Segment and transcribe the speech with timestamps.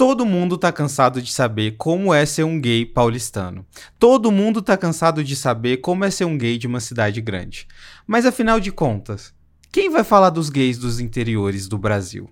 [0.00, 3.66] Todo mundo tá cansado de saber como é ser um gay paulistano.
[3.98, 7.68] Todo mundo tá cansado de saber como é ser um gay de uma cidade grande.
[8.06, 9.34] Mas afinal de contas,
[9.70, 12.30] quem vai falar dos gays dos interiores do Brasil?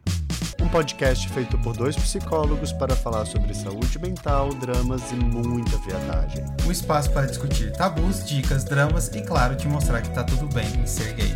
[0.59, 6.47] Um podcast feito por dois psicólogos para falar sobre saúde mental, dramas e muita viadagem.
[6.67, 10.69] Um espaço para discutir tabus, dicas, dramas e, claro, te mostrar que tá tudo bem
[10.75, 11.35] em ser gay.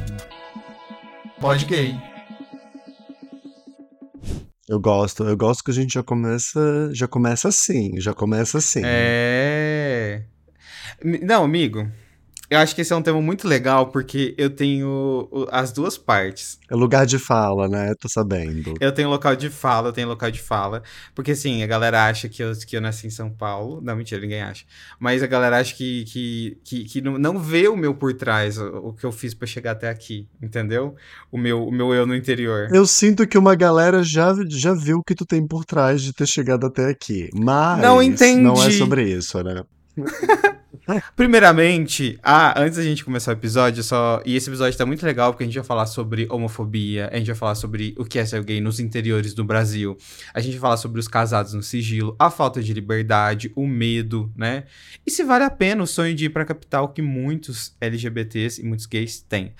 [1.38, 2.11] Pode gay.
[4.68, 8.82] Eu gosto, eu gosto que a gente já começa, já começa assim, já começa assim.
[8.84, 10.22] É.
[11.02, 11.90] Não, amigo.
[12.52, 16.58] Eu acho que esse é um tema muito legal porque eu tenho as duas partes.
[16.70, 17.94] É lugar de fala, né?
[17.98, 18.74] Tô sabendo.
[18.78, 20.82] Eu tenho local de fala, eu tenho local de fala.
[21.14, 23.80] Porque assim, a galera acha que eu, que eu nasci em São Paulo.
[23.80, 24.66] Não, mentira, ninguém acha.
[25.00, 28.58] Mas a galera acha que, que, que, que não, não vê o meu por trás,
[28.58, 30.94] o, o que eu fiz para chegar até aqui, entendeu?
[31.30, 32.68] O meu, o meu eu no interior.
[32.70, 36.12] Eu sinto que uma galera já, já viu o que tu tem por trás de
[36.12, 37.30] ter chegado até aqui.
[37.32, 38.42] Mas não, entendi.
[38.42, 39.64] não é sobre isso, né?
[41.14, 44.20] Primeiramente, ah, antes da gente começar o episódio, só.
[44.24, 47.28] E esse episódio tá muito legal porque a gente vai falar sobre homofobia, a gente
[47.28, 49.96] vai falar sobre o que é ser gay nos interiores do Brasil,
[50.34, 54.32] a gente vai falar sobre os casados no sigilo, a falta de liberdade, o medo,
[54.36, 54.64] né?
[55.06, 58.64] E se vale a pena o sonho de ir pra capital que muitos LGBTs e
[58.64, 59.54] muitos gays têm.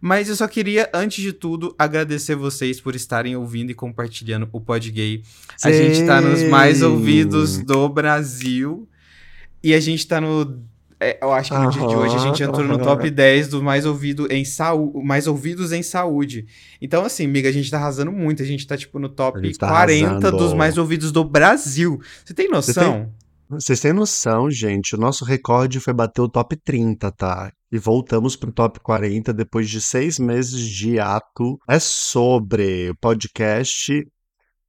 [0.00, 4.60] Mas eu só queria, antes de tudo, agradecer vocês por estarem ouvindo e compartilhando o
[4.60, 5.22] Pod Gay.
[5.62, 8.88] A gente tá nos mais ouvidos do Brasil.
[9.64, 10.62] E a gente tá no.
[11.00, 13.62] É, eu acho que no dia de hoje a gente entrou no top 10 dos
[13.62, 14.44] mais, ouvido em
[15.02, 16.46] mais ouvidos em saúde.
[16.82, 18.42] Então, assim, amiga, a gente tá arrasando muito.
[18.42, 20.36] A gente tá, tipo, no top tá 40 arrasando.
[20.36, 21.98] dos mais ouvidos do Brasil.
[22.22, 23.10] Você tem noção?
[23.48, 24.94] Vocês têm noção, gente?
[24.94, 27.50] O nosso recorde foi bater o top 30, tá?
[27.72, 31.58] E voltamos pro top 40 depois de seis meses de ato.
[31.66, 34.06] É sobre podcast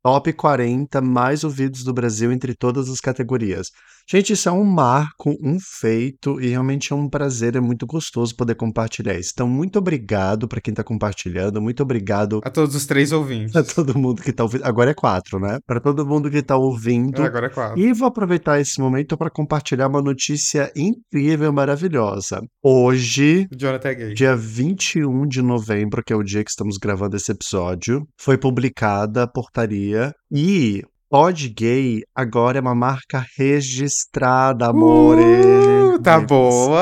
[0.06, 3.72] top 40 mais ouvidos do Brasil entre todas as categorias.
[4.08, 8.36] Gente, isso é um marco, um feito e realmente é um prazer, é muito gostoso
[8.36, 9.32] poder compartilhar isso.
[9.34, 13.56] Então, muito obrigado para quem está compartilhando, muito obrigado a todos os três ouvintes.
[13.56, 14.64] A todo mundo que está ouvindo.
[14.64, 15.58] Agora é quatro, né?
[15.66, 17.24] Para todo mundo que está ouvindo.
[17.24, 17.80] Agora é quatro.
[17.80, 22.42] E vou aproveitar esse momento para compartilhar uma notícia incrível, maravilhosa.
[22.64, 24.14] Hoje, Jonathan gay.
[24.14, 29.24] dia 21 de novembro, que é o dia que estamos gravando esse episódio, foi publicada
[29.24, 30.84] a portaria e
[31.18, 35.24] Pod Gay agora é uma marca registrada, amore.
[35.24, 36.76] Uh, tá boa!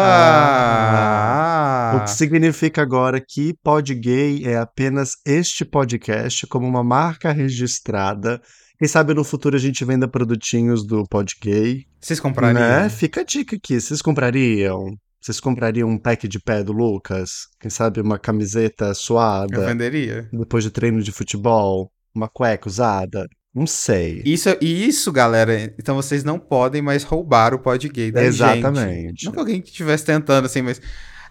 [1.95, 8.41] O que significa agora que Pod Gay é apenas este podcast como uma marca registrada.
[8.79, 11.85] Quem sabe no futuro a gente venda produtinhos do Pod Gay.
[12.01, 12.59] Vocês comprariam?
[12.59, 12.89] Né?
[12.89, 13.79] Fica a dica aqui.
[13.79, 14.97] Vocês comprariam?
[15.21, 17.49] Vocês comprariam um pack de pé do Lucas?
[17.59, 19.57] Quem sabe uma camiseta suada?
[19.57, 20.27] Eu venderia.
[20.33, 21.91] Depois de treino de futebol?
[22.15, 23.27] Uma cueca usada?
[23.53, 24.21] Não sei.
[24.25, 25.73] Isso, isso, galera.
[25.77, 29.09] Então vocês não podem mais roubar o pod gay da Exatamente.
[29.09, 29.25] gente.
[29.25, 30.81] Não que alguém estivesse tentando, assim, mas.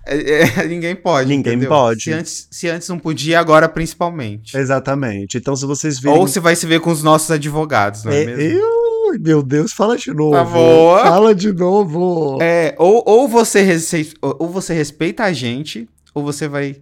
[0.07, 1.29] É, é, ninguém pode.
[1.29, 1.69] Ninguém entendeu?
[1.69, 2.05] pode.
[2.05, 4.57] Se antes, se antes não podia, agora principalmente.
[4.57, 5.37] Exatamente.
[5.37, 6.17] Então, se vocês virem.
[6.17, 8.61] Ou se vai se ver com os nossos advogados, não é, é mesmo?
[8.61, 8.83] Eu...
[9.21, 10.33] Meu Deus, fala de novo.
[10.33, 11.01] Tá boa.
[11.03, 12.39] Fala de novo.
[12.41, 14.15] É, ou, ou, você rece...
[14.23, 16.77] ou você respeita a gente, ou você vai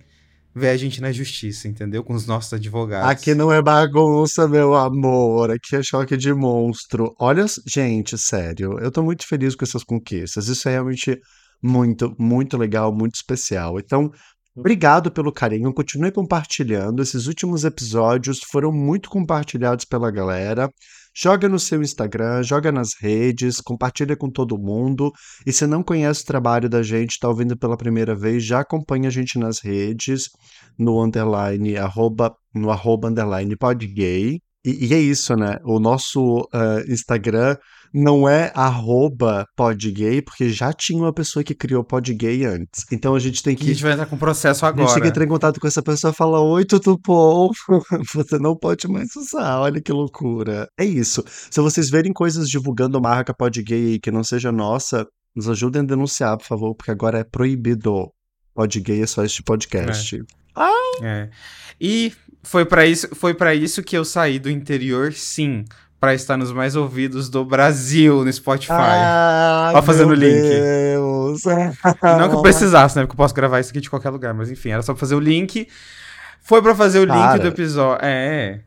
[0.55, 2.03] ver a gente na justiça, entendeu?
[2.03, 3.09] Com os nossos advogados.
[3.09, 5.51] Aqui não é bagunça, meu amor.
[5.51, 7.15] Aqui é choque de monstro.
[7.19, 10.49] Olha, gente, sério, eu tô muito feliz com essas conquistas.
[10.49, 11.19] Isso é realmente
[11.63, 13.79] muito, muito legal, muito especial.
[13.79, 14.11] Então,
[14.57, 15.73] obrigado pelo carinho.
[15.73, 17.03] Continue compartilhando.
[17.03, 20.69] Esses últimos episódios foram muito compartilhados pela galera.
[21.15, 25.13] Joga no seu Instagram, joga nas redes, compartilha com todo mundo.
[25.47, 29.09] E se não conhece o trabalho da gente, está ouvindo pela primeira vez, já acompanha
[29.09, 30.29] a gente nas redes,
[30.79, 34.41] no underline, arroba, no arroba underline podgay.
[34.65, 35.59] E, e é isso, né?
[35.65, 37.57] O nosso uh, Instagram
[37.93, 42.85] não é arroba podgay, porque já tinha uma pessoa que criou podgay antes.
[42.91, 43.65] Então a gente tem que.
[43.65, 44.85] A gente vai entrar com processo agora.
[44.85, 47.51] A gente tem que entrar em contato com essa pessoa e falar: Oi, tudo bom?
[48.15, 50.69] Você não pode mais usar, olha que loucura.
[50.79, 51.25] É isso.
[51.27, 56.37] Se vocês verem coisas divulgando marca podgay que não seja nossa, nos ajudem a denunciar,
[56.39, 58.11] por favor, porque agora é proibido.
[58.55, 60.17] Podgay é só este podcast.
[60.17, 60.21] É.
[60.55, 60.71] Ah!
[61.03, 61.31] É.
[61.81, 65.65] E foi para isso, foi para isso que eu saí do interior, sim
[66.01, 68.73] para estar nos mais ouvidos do Brasil no Spotify.
[68.73, 70.49] Ah, Ó, fazendo o link.
[70.49, 71.43] Deus.
[72.03, 73.03] Não que eu precisasse, né?
[73.03, 75.15] Porque eu posso gravar isso aqui de qualquer lugar, mas enfim, era só pra fazer
[75.15, 75.69] o link.
[76.41, 78.03] Foi para fazer o Cara, link do episódio.
[78.03, 78.61] É.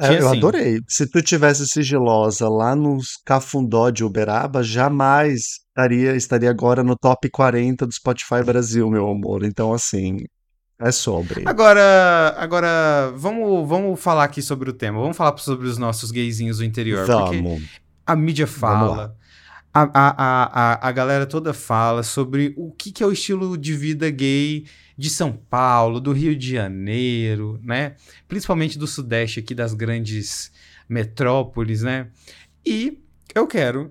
[0.00, 0.38] é eu assim.
[0.38, 0.80] adorei.
[0.86, 7.28] Se tu tivesse sigilosa lá nos Cafundó de Uberaba, jamais estaria, estaria agora no top
[7.28, 9.42] 40 do Spotify Brasil, meu amor.
[9.42, 10.18] Então, assim,
[10.84, 11.44] É sobre.
[11.46, 15.00] Agora, agora vamos, vamos falar aqui sobre o tema.
[15.00, 17.06] Vamos falar sobre os nossos gayzinhos do interior.
[17.06, 17.62] Vamos.
[18.06, 19.16] a mídia fala,
[19.72, 23.74] a, a, a, a, galera toda fala sobre o que, que é o estilo de
[23.74, 24.66] vida gay
[24.96, 27.96] de São Paulo, do Rio de Janeiro, né?
[28.28, 30.52] Principalmente do Sudeste aqui, das grandes
[30.86, 32.08] metrópoles, né?
[32.64, 33.02] E
[33.34, 33.90] eu quero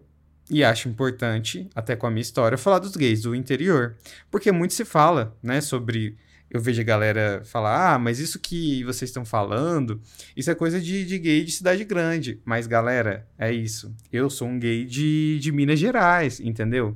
[0.49, 3.95] e acho importante, até com a minha história, falar dos gays do interior.
[4.29, 6.15] Porque muito se fala, né, sobre.
[6.53, 10.00] Eu vejo a galera falar, ah, mas isso que vocês estão falando,
[10.38, 12.39] isso é coisa de, de gay de cidade grande.
[12.45, 13.91] Mas, galera, é isso.
[14.11, 16.95] Eu sou um gay de, de Minas Gerais, entendeu?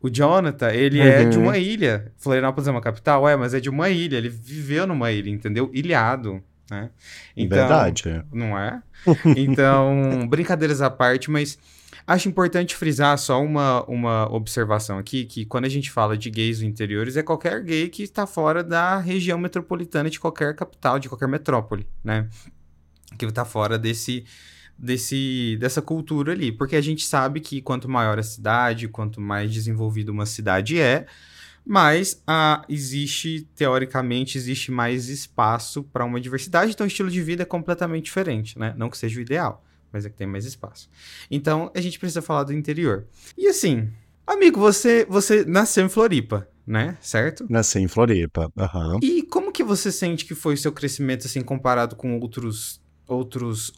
[0.00, 1.06] O Jonathan, ele uhum.
[1.06, 2.12] é de uma ilha.
[2.18, 3.28] Florianópolis é uma capital?
[3.28, 4.16] É, mas é de uma ilha.
[4.16, 5.68] Ele viveu numa ilha, entendeu?
[5.72, 6.90] Ilhado, né?
[7.36, 8.24] Então, Verdade.
[8.32, 8.80] Não é?
[9.36, 11.58] Então, brincadeiras à parte, mas
[12.06, 16.60] Acho importante frisar só uma, uma observação aqui, que quando a gente fala de gays
[16.60, 21.28] interiores, é qualquer gay que está fora da região metropolitana de qualquer capital, de qualquer
[21.28, 22.28] metrópole, né?
[23.16, 24.26] Que está fora desse,
[24.78, 26.52] desse, dessa cultura ali.
[26.52, 31.06] Porque a gente sabe que quanto maior a cidade, quanto mais desenvolvida uma cidade é,
[31.64, 37.44] mais ah, existe, teoricamente, existe mais espaço para uma diversidade, então o estilo de vida
[37.44, 38.74] é completamente diferente, né?
[38.76, 39.63] Não que seja o ideal
[39.94, 40.90] mas é que tem mais espaço.
[41.30, 43.06] Então, a gente precisa falar do interior.
[43.38, 43.88] E assim,
[44.26, 46.98] amigo, você, você nasceu em Floripa, né?
[47.00, 47.46] Certo?
[47.48, 48.94] Nasci em Floripa, aham.
[48.94, 48.98] Uhum.
[49.00, 53.72] E como que você sente que foi o seu crescimento, assim, comparado com outros, outros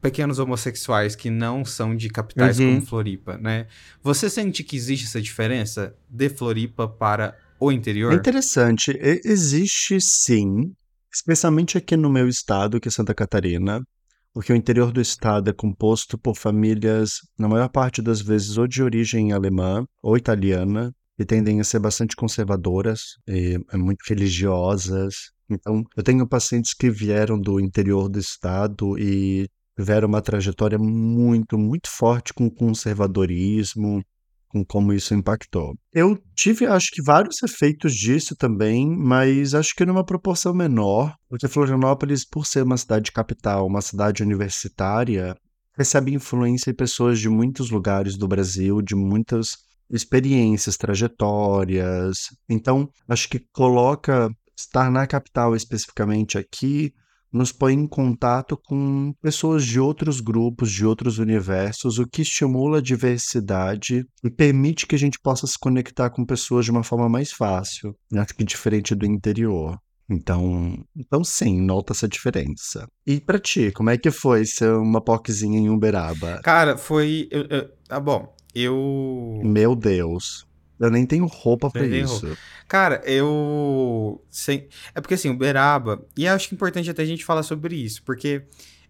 [0.00, 2.76] pequenos homossexuais que não são de capitais uhum.
[2.76, 3.66] como Floripa, né?
[4.02, 8.14] Você sente que existe essa diferença de Floripa para o interior?
[8.14, 8.98] É interessante.
[9.22, 10.72] Existe sim,
[11.12, 13.84] especialmente aqui no meu estado, que é Santa Catarina
[14.32, 18.66] porque o interior do estado é composto por famílias, na maior parte das vezes, ou
[18.66, 25.32] de origem alemã ou italiana, que tendem a ser bastante conservadoras e é, muito religiosas.
[25.50, 31.58] Então, eu tenho pacientes que vieram do interior do estado e tiveram uma trajetória muito,
[31.58, 34.02] muito forte com conservadorismo,
[34.48, 35.74] com como isso impactou.
[35.92, 41.48] Eu tive, acho que, vários efeitos disso também, mas acho que numa proporção menor, porque
[41.48, 45.36] Florianópolis, por ser uma cidade capital, uma cidade universitária,
[45.76, 49.56] recebe influência de pessoas de muitos lugares do Brasil, de muitas
[49.90, 52.28] experiências, trajetórias.
[52.48, 56.92] Então, acho que coloca estar na capital especificamente aqui
[57.32, 62.78] nos põe em contato com pessoas de outros grupos, de outros universos, o que estimula
[62.78, 67.08] a diversidade e permite que a gente possa se conectar com pessoas de uma forma
[67.08, 69.78] mais fácil, acho que diferente do interior.
[70.10, 72.88] Então, então sim, nota essa diferença.
[73.06, 76.40] E pra ti, como é que foi ser uma poquezinha em Uberaba?
[76.42, 77.28] Cara, foi.
[77.30, 79.40] Eu, eu, ah, bom, eu.
[79.44, 80.47] Meu Deus.
[80.78, 82.26] Eu nem tenho roupa para isso.
[82.26, 82.40] Roupa.
[82.66, 84.22] Cara, eu.
[84.30, 84.68] Sei...
[84.94, 86.04] É porque assim, Uberaba.
[86.16, 88.42] E acho que é importante até a gente falar sobre isso, porque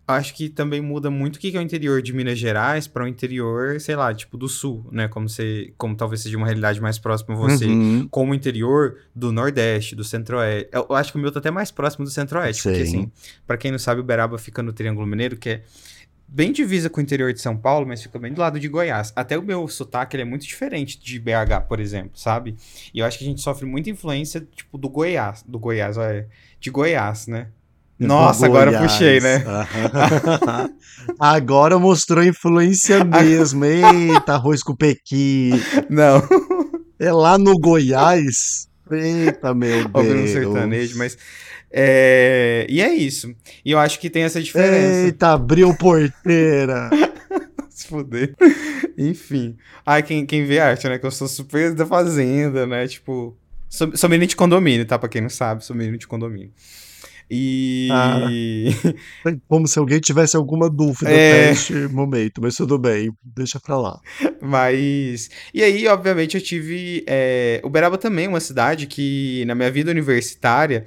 [0.08, 3.06] acho que também muda muito o que é o interior de Minas Gerais para o
[3.06, 5.06] interior, sei lá, tipo do sul, né?
[5.06, 8.08] Como você, como talvez seja uma realidade mais próxima a você, uhum.
[8.10, 10.70] como o interior do Nordeste, do Centro-Oeste.
[10.72, 13.12] Eu acho que o meu tá até mais próximo do Centro-Oeste, porque assim,
[13.46, 15.62] para quem não sabe, Uberaba fica no Triângulo Mineiro, que é
[16.28, 19.12] bem divisa com o interior de São Paulo, mas fica bem do lado de Goiás.
[19.16, 22.54] Até o meu sotaque ele é muito diferente de BH, por exemplo, sabe?
[22.92, 25.42] E eu acho que a gente sofre muita influência, tipo, do Goiás.
[25.46, 26.28] Do Goiás, olha.
[26.60, 27.48] De Goiás, né?
[27.98, 29.44] Nossa, agora puxei, né?
[31.18, 33.64] agora mostrou influência mesmo.
[33.64, 35.50] Eita, arroz com pequi.
[35.90, 36.22] Não.
[36.98, 38.68] É lá no Goiás.
[38.90, 39.90] Eita, meu Deus.
[39.94, 41.18] Ouvindo um sertanejo, mas
[41.70, 42.66] é...
[42.68, 43.34] E é isso.
[43.64, 45.06] E eu acho que tem essa diferença.
[45.06, 46.90] Eita, abriu porteira.
[47.70, 48.34] Se fuder.
[48.96, 49.56] Enfim.
[49.86, 50.98] Ai, quem, quem vê arte, né?
[50.98, 52.86] Que eu sou super da fazenda, né?
[52.88, 53.36] Tipo.
[53.68, 54.98] Sou, sou menino de condomínio, tá?
[54.98, 56.52] Pra quem não sabe, sou menino de condomínio.
[57.30, 57.88] E.
[57.92, 58.26] Ah,
[59.46, 61.50] como se alguém tivesse alguma dúvida é...
[61.50, 64.00] neste momento, mas tudo bem, deixa pra lá.
[64.40, 65.28] Mas.
[65.52, 67.04] E aí, obviamente, eu tive.
[67.06, 67.60] É...
[67.62, 70.86] Uberaba também é uma cidade que, na minha vida universitária,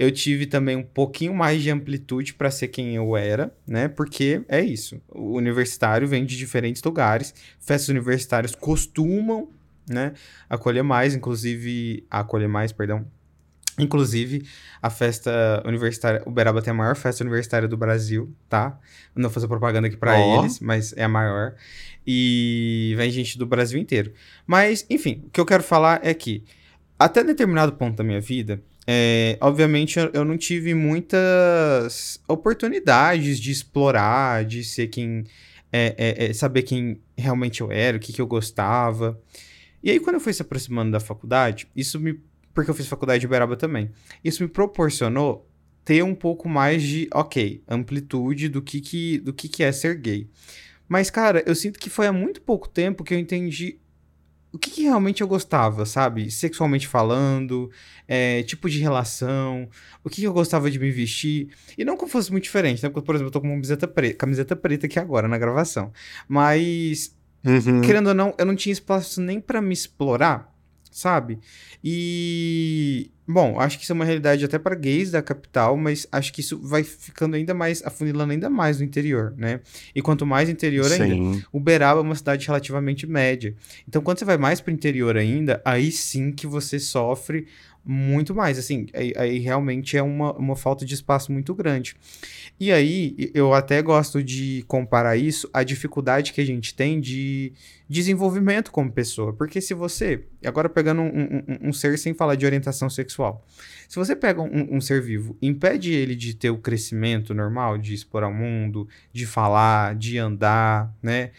[0.00, 3.86] eu tive também um pouquinho mais de amplitude para ser quem eu era, né?
[3.86, 4.98] Porque é isso.
[5.06, 7.34] O universitário vem de diferentes lugares.
[7.60, 9.50] Festas universitárias costumam,
[9.86, 10.14] né,
[10.48, 13.04] acolher mais, inclusive acolher mais, perdão.
[13.78, 14.46] Inclusive,
[14.80, 18.78] a festa universitária, Uberaba tem a maior festa universitária do Brasil, tá?
[19.14, 20.38] Não vou fazer propaganda aqui para oh.
[20.40, 21.56] eles, mas é a maior.
[22.06, 24.14] E vem gente do Brasil inteiro.
[24.46, 26.42] Mas, enfim, o que eu quero falar é que
[26.98, 34.44] até determinado ponto da minha vida, é, obviamente eu, não tive muitas oportunidades de explorar,
[34.44, 35.22] de ser quem.
[35.72, 39.16] É, é, é, saber quem realmente eu era, o que, que eu gostava.
[39.80, 42.20] E aí, quando eu fui se aproximando da faculdade, isso me,
[42.52, 43.92] porque eu fiz faculdade de Uberaba também.
[44.24, 45.48] Isso me proporcionou
[45.84, 49.94] ter um pouco mais de, ok, amplitude do que, que, do que, que é ser
[49.94, 50.28] gay.
[50.88, 53.78] Mas, cara, eu sinto que foi há muito pouco tempo que eu entendi
[54.52, 56.30] o que, que, realmente eu gostava, sabe?
[56.30, 57.70] Sexualmente falando,
[58.08, 59.68] é, tipo de relação,
[60.02, 61.48] o que, que, eu gostava de me vestir.
[61.78, 62.88] E não que fosse muito diferente, né?
[62.88, 65.92] Porque, por exemplo, eu tô com uma camiseta preta, camiseta preta aqui agora na gravação.
[66.28, 67.80] Mas, uhum.
[67.80, 70.52] querendo ou não, eu não tinha espaço nem para me explorar,
[70.90, 71.38] sabe?
[71.82, 76.32] E Bom, acho que isso é uma realidade até para gays da capital, mas acho
[76.32, 79.60] que isso vai ficando ainda mais, afunilando ainda mais no interior, né?
[79.94, 81.02] E quanto mais interior Sim.
[81.02, 81.46] ainda.
[81.52, 83.54] Uberaba é uma cidade relativamente média.
[83.88, 87.46] Então, quando você vai mais para o interior ainda, aí sim que você sofre
[87.84, 91.96] muito mais, assim, aí, aí, realmente é uma, uma falta de espaço muito grande.
[92.58, 97.52] E aí, eu até gosto de comparar isso à dificuldade que a gente tem de
[97.88, 102.44] desenvolvimento como pessoa, porque se você, agora pegando um, um, um ser sem falar de
[102.44, 103.44] orientação sexual,
[103.88, 107.94] se você pega um, um ser vivo, impede ele de ter o crescimento normal, de
[107.94, 111.30] explorar o mundo, de falar, de andar, né,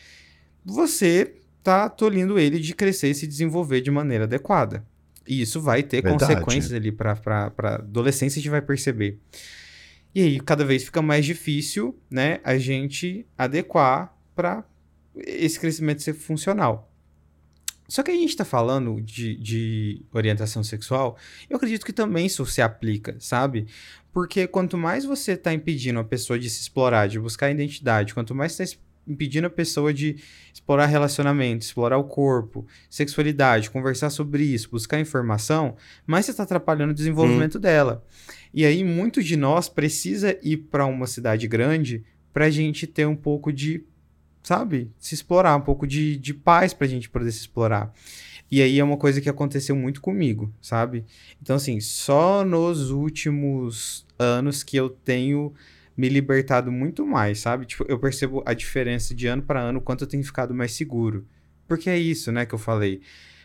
[0.65, 4.83] você tá tolhindo ele de crescer e se desenvolver de maneira adequada.
[5.31, 6.35] E isso vai ter Verdade.
[6.35, 7.17] consequências ali para
[7.57, 9.17] a adolescência, a gente vai perceber.
[10.13, 14.65] E aí, cada vez fica mais difícil, né, a gente adequar para
[15.15, 16.91] esse crescimento ser funcional.
[17.87, 21.17] Só que a gente está falando de, de, orientação sexual,
[21.49, 23.67] eu acredito que também isso se aplica, sabe?
[24.11, 28.35] Porque quanto mais você está impedindo a pessoa de se explorar, de buscar identidade, quanto
[28.35, 30.17] mais você está impedindo a pessoa de
[30.53, 36.91] explorar relacionamento, explorar o corpo, sexualidade, conversar sobre isso, buscar informação, mais você está atrapalhando
[36.91, 37.61] o desenvolvimento hum.
[37.61, 38.05] dela.
[38.53, 42.03] E aí, muito de nós precisa ir para uma cidade grande
[42.33, 43.83] para a gente ter um pouco de,
[44.43, 47.93] sabe, se explorar, um pouco de, de paz para a gente poder se explorar.
[48.51, 51.05] E aí é uma coisa que aconteceu muito comigo, sabe?
[51.41, 55.53] Então, assim, só nos últimos anos que eu tenho
[56.01, 57.67] me libertado muito mais, sabe?
[57.67, 61.27] Tipo, eu percebo a diferença de ano para ano, quanto eu tenho ficado mais seguro.
[61.67, 63.01] Porque é isso, né, que eu falei.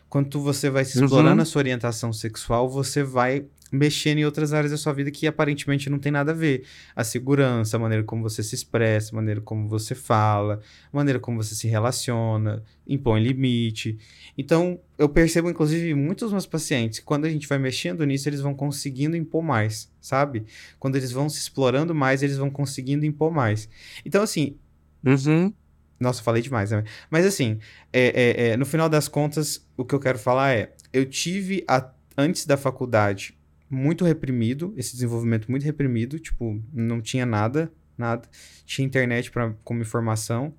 [0.08, 1.42] Quando você vai se explorando uhum.
[1.42, 5.90] a sua orientação sexual, você vai mexendo em outras áreas da sua vida que aparentemente
[5.90, 6.64] não tem nada a ver.
[6.94, 10.60] A segurança, a maneira como você se expressa, a maneira como você fala,
[10.92, 13.98] a maneira como você se relaciona, impõe limite.
[14.36, 18.40] Então, eu percebo, inclusive, muitos dos meus pacientes, quando a gente vai mexendo nisso, eles
[18.40, 20.44] vão conseguindo impor mais, sabe?
[20.78, 23.68] Quando eles vão se explorando mais, eles vão conseguindo impor mais.
[24.04, 24.56] Então, assim.
[25.04, 25.52] Uhum.
[25.98, 26.84] Nossa, falei demais, né?
[27.10, 27.58] Mas assim,
[27.92, 31.64] é, é, é, no final das contas, o que eu quero falar é: eu tive,
[31.66, 33.35] a, antes da faculdade,
[33.68, 38.28] muito reprimido, esse desenvolvimento muito reprimido, tipo, não tinha nada, nada.
[38.64, 40.54] Tinha internet para como informação.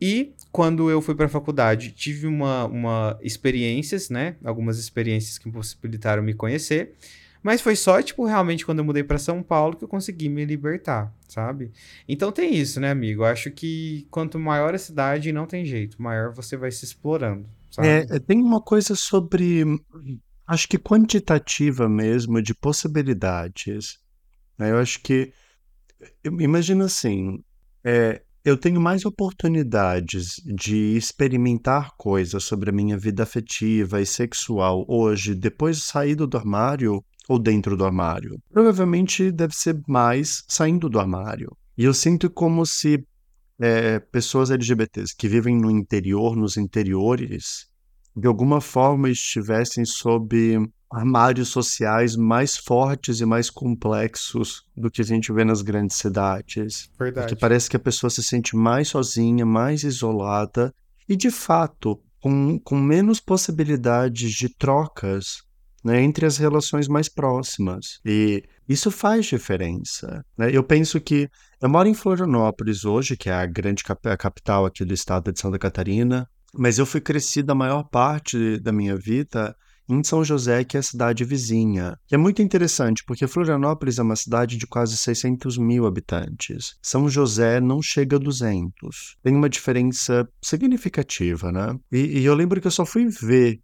[0.00, 4.36] E quando eu fui para a faculdade, tive uma, uma experiências, né?
[4.44, 6.94] Algumas experiências que possibilitaram me conhecer.
[7.42, 10.46] Mas foi só, tipo, realmente quando eu mudei para São Paulo que eu consegui me
[10.46, 11.70] libertar, sabe?
[12.08, 13.22] Então tem isso, né, amigo?
[13.22, 17.46] Eu acho que quanto maior a cidade, não tem jeito, maior você vai se explorando,
[17.70, 17.88] sabe?
[17.88, 19.62] É, tem uma coisa sobre
[20.46, 23.98] Acho que quantitativa mesmo, de possibilidades.
[24.58, 24.70] Né?
[24.70, 25.32] Eu acho que.
[26.24, 27.42] Imagina assim,
[27.82, 34.84] é, eu tenho mais oportunidades de experimentar coisas sobre a minha vida afetiva e sexual
[34.86, 38.38] hoje, depois de sair do armário ou dentro do armário.
[38.52, 41.56] Provavelmente deve ser mais saindo do armário.
[41.76, 43.02] E eu sinto como se
[43.58, 47.66] é, pessoas LGBTs que vivem no interior, nos interiores,
[48.16, 50.58] de alguma forma estivessem sob
[50.90, 56.88] armários sociais mais fortes e mais complexos do que a gente vê nas grandes cidades.
[56.98, 57.26] Verdade.
[57.26, 60.72] Porque parece que a pessoa se sente mais sozinha, mais isolada
[61.08, 65.42] e, de fato, com, com menos possibilidades de trocas
[65.84, 68.00] né, entre as relações mais próximas.
[68.04, 70.24] E isso faz diferença.
[70.38, 70.48] Né?
[70.50, 71.28] Eu penso que
[71.60, 75.30] eu moro em Florianópolis hoje, que é a grande cap a capital aqui do estado
[75.30, 76.26] de Santa Catarina,
[76.56, 79.54] mas eu fui crescido a maior parte da minha vida
[79.88, 81.98] em São José, que é a cidade vizinha.
[82.10, 86.74] E é muito interessante, porque Florianópolis é uma cidade de quase 600 mil habitantes.
[86.82, 89.16] São José não chega a 200.
[89.22, 91.76] Tem uma diferença significativa, né?
[91.92, 93.60] E, e eu lembro que eu só fui ver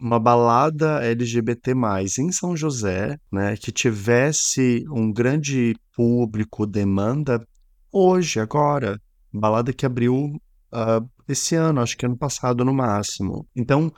[0.00, 1.72] uma balada LGBT+,
[2.18, 7.44] em São José, né, que tivesse um grande público, demanda,
[7.92, 9.00] hoje, agora.
[9.32, 13.46] Balada que abriu uh, esse ano, acho que ano passado no máximo.
[13.54, 13.92] Então,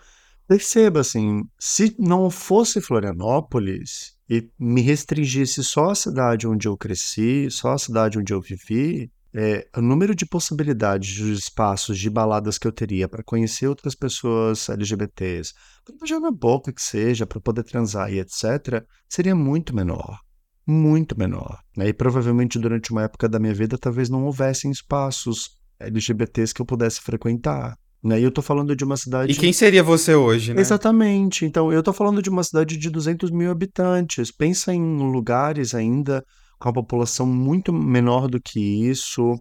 [0.46, 7.50] perceba assim, se não fosse Florianópolis e me restringisse só a cidade onde eu cresci,
[7.50, 12.58] só a cidade onde eu vivi, é, o número de possibilidades de espaços de baladas
[12.58, 17.40] que eu teria para conhecer outras pessoas LGBTs, para beijar na boca que seja, para
[17.40, 20.18] poder transar e etc., seria muito menor.
[20.66, 21.60] Muito menor.
[21.76, 21.88] Né?
[21.88, 26.66] E provavelmente durante uma época da minha vida talvez não houvessem espaços LGBTs que eu
[26.66, 27.76] pudesse frequentar.
[28.02, 28.20] Né?
[28.20, 29.32] E eu tô falando de uma cidade.
[29.32, 30.60] E quem seria você hoje, né?
[30.60, 31.44] Exatamente.
[31.44, 34.30] Então, eu tô falando de uma cidade de 200 mil habitantes.
[34.30, 36.24] Pensa em lugares ainda
[36.58, 39.38] com a população muito menor do que isso,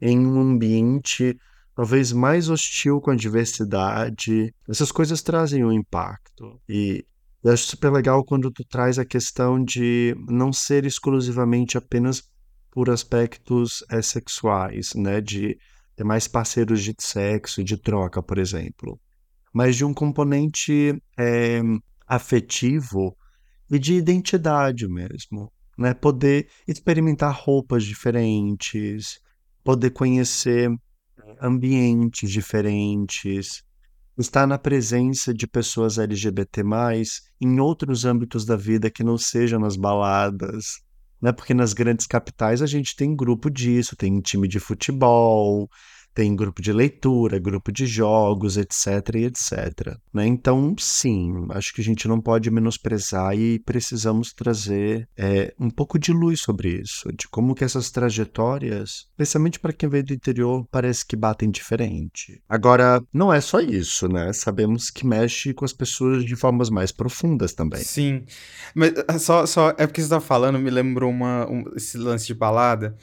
[0.00, 1.36] em um ambiente
[1.76, 4.52] talvez mais hostil com a diversidade.
[4.68, 6.58] Essas coisas trazem um impacto.
[6.66, 7.04] E
[7.44, 12.22] eu acho super legal quando tu traz a questão de não ser exclusivamente apenas
[12.72, 15.20] por aspectos é, sexuais, né?
[15.20, 15.56] De
[15.96, 19.00] ter mais parceiros de sexo de troca, por exemplo.
[19.52, 21.60] Mas de um componente é,
[22.06, 23.16] afetivo
[23.70, 25.92] e de identidade mesmo né?
[25.92, 29.20] Poder experimentar roupas diferentes,
[29.62, 30.70] poder conhecer
[31.40, 33.62] ambientes diferentes,
[34.16, 36.62] estar na presença de pessoas LGBT+,
[37.40, 40.80] em outros âmbitos da vida que não sejam nas baladas,
[41.20, 41.32] né?
[41.32, 45.68] Porque nas grandes capitais a gente tem grupo disso, tem time de futebol,
[46.16, 49.98] tem grupo de leitura, grupo de jogos, etc, etc.
[50.14, 50.26] Né?
[50.26, 55.98] Então, sim, acho que a gente não pode menosprezar e precisamos trazer é, um pouco
[55.98, 60.66] de luz sobre isso, de como que essas trajetórias, especialmente para quem veio do interior,
[60.70, 62.42] parece que batem diferente.
[62.48, 64.32] Agora, não é só isso, né?
[64.32, 67.84] Sabemos que mexe com as pessoas de formas mais profundas também.
[67.84, 68.24] Sim,
[68.74, 72.26] mas ah, só, só é porque você está falando, me lembrou uma, um, esse lance
[72.26, 72.96] de balada.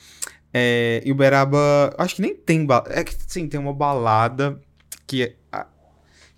[0.54, 1.58] É, em Uberaba,
[1.98, 2.94] acho que nem tem balada.
[2.94, 4.62] É que sim, tem uma balada
[5.08, 5.66] que, a,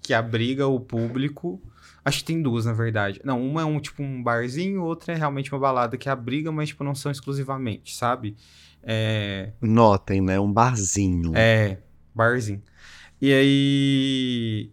[0.01, 1.62] que abriga o público.
[2.03, 3.19] Acho que tem duas, na verdade.
[3.25, 6.69] Não, uma é um tipo um barzinho, outra é realmente uma balada que abriga, mas
[6.69, 8.38] tipo, não são exclusivamente, sabe?
[8.81, 9.51] É...
[9.60, 10.39] Notem, né?
[10.39, 11.34] Um barzinho.
[11.36, 11.79] É,
[12.13, 12.62] barzinho.
[13.22, 14.72] E aí.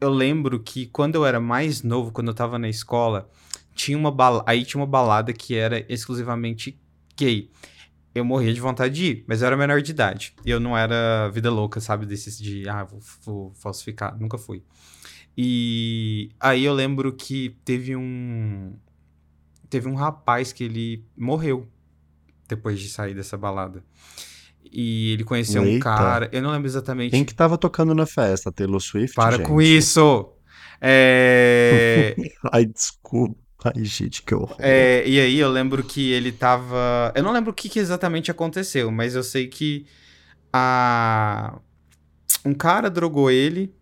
[0.00, 3.28] Eu lembro que quando eu era mais novo, quando eu tava na escola,
[3.74, 4.44] tinha uma balada.
[4.46, 6.78] Aí tinha uma balada que era exclusivamente
[7.16, 7.50] gay
[8.18, 10.34] eu morria de vontade de ir, mas eu era menor de idade.
[10.44, 12.06] E eu não era vida louca, sabe?
[12.06, 14.18] Desses de, ah, vou, vou falsificar.
[14.18, 14.62] Nunca fui.
[15.36, 18.74] E aí eu lembro que teve um.
[19.70, 21.68] Teve um rapaz que ele morreu
[22.48, 23.84] depois de sair dessa balada.
[24.64, 25.76] E ele conheceu Eita.
[25.76, 26.28] um cara.
[26.32, 27.10] Eu não lembro exatamente.
[27.10, 28.50] Quem que tava tocando na festa?
[28.50, 29.14] Taylor Swift?
[29.14, 29.46] Para gente?
[29.46, 30.32] com isso!
[30.80, 32.16] É.
[32.52, 33.47] Ai, desculpa.
[33.64, 34.56] Ai, gente, que horror.
[34.60, 37.12] É, e aí eu lembro que ele tava.
[37.14, 39.86] Eu não lembro o que, que, exatamente aconteceu, mas eu sei que
[40.52, 41.58] a.
[42.44, 43.74] Um cara drogou ele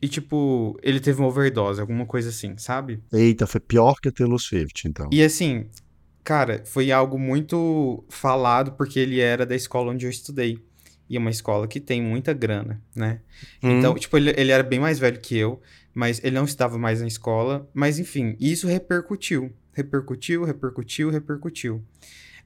[0.00, 3.02] e, tipo, ele teve uma overdose, alguma coisa assim, sabe?
[3.12, 5.10] Eita, foi pior que a Taylor Swift, então.
[5.12, 5.68] E assim,
[6.24, 10.58] cara, foi algo muito falado porque ele era da escola onde eu estudei.
[11.10, 13.20] E é uma escola que tem muita grana, né?
[13.62, 13.78] Hum.
[13.78, 15.60] Então, tipo, ele, ele era bem mais velho que eu
[15.94, 17.68] mas ele não estava mais na escola.
[17.74, 19.52] Mas enfim, isso repercutiu.
[19.72, 21.84] Repercutiu, repercutiu, repercutiu.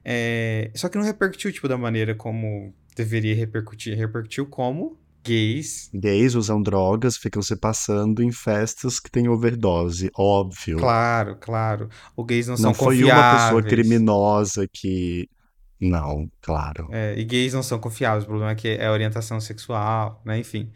[0.03, 0.71] É...
[0.75, 3.97] Só que não repercutiu, tipo, da maneira como deveria repercutir.
[3.97, 5.89] Repercutiu como gays.
[5.91, 10.77] Gays usam drogas, ficam se passando em festas que têm overdose, óbvio.
[10.77, 11.89] Claro, claro.
[12.15, 13.01] Os gays não, não são confiáveis.
[13.01, 15.27] Não foi uma pessoa criminosa que
[15.79, 16.87] não, claro.
[16.91, 20.39] É, e gays não são confiáveis, o problema é que é orientação sexual, né?
[20.39, 20.71] Enfim.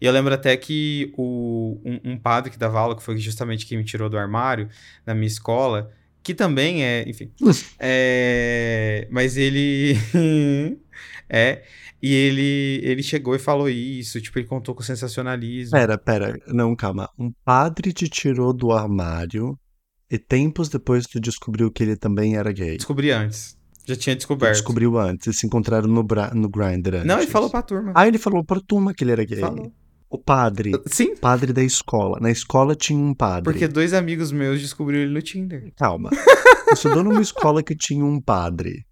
[0.00, 3.66] E eu lembro até que o, um, um, padre que dava aula, que foi justamente
[3.66, 4.68] quem me tirou do armário
[5.06, 5.90] na minha escola,
[6.22, 7.30] que também é, enfim.
[7.78, 9.96] é, mas ele.
[11.28, 11.62] é.
[12.02, 15.70] E ele, ele chegou e falou isso, tipo, ele contou com sensacionalismo.
[15.70, 17.08] Pera, pera, não, calma.
[17.16, 19.56] Um padre te tirou do armário
[20.10, 22.76] e tempos depois tu descobriu que ele também era gay.
[22.76, 23.56] Descobri antes.
[23.86, 24.54] Já tinha descoberto.
[24.54, 25.26] Descobriu antes.
[25.26, 26.02] Eles se encontraram no,
[26.34, 27.06] no Grindr antes.
[27.06, 27.92] Não, ele falou pra turma.
[27.94, 29.40] Ah, ele falou pra turma que ele era gay.
[29.40, 29.72] Falou.
[30.08, 30.72] O padre.
[30.86, 31.16] Sim.
[31.16, 32.18] Padre da escola.
[32.20, 33.44] Na escola tinha um padre.
[33.44, 35.72] Porque dois amigos meus descobriram ele no Tinder.
[35.74, 36.10] Calma.
[36.66, 38.84] Eu estudou numa escola que tinha um padre.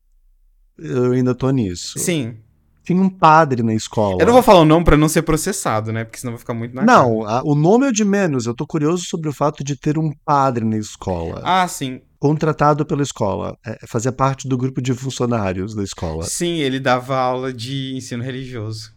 [0.78, 1.98] Eu ainda tô nisso.
[1.98, 2.38] Sim.
[2.82, 4.16] Tinha um padre na escola.
[4.18, 6.04] Eu não vou falar o nome pra não ser processado, né?
[6.04, 8.46] Porque senão vai ficar muito na Não, a, o nome é o de menos.
[8.46, 11.42] Eu tô curioso sobre o fato de ter um padre na escola.
[11.44, 16.22] Ah, sim contratado pela escola, é, fazia parte do grupo de funcionários da escola.
[16.24, 18.94] Sim, ele dava aula de ensino religioso.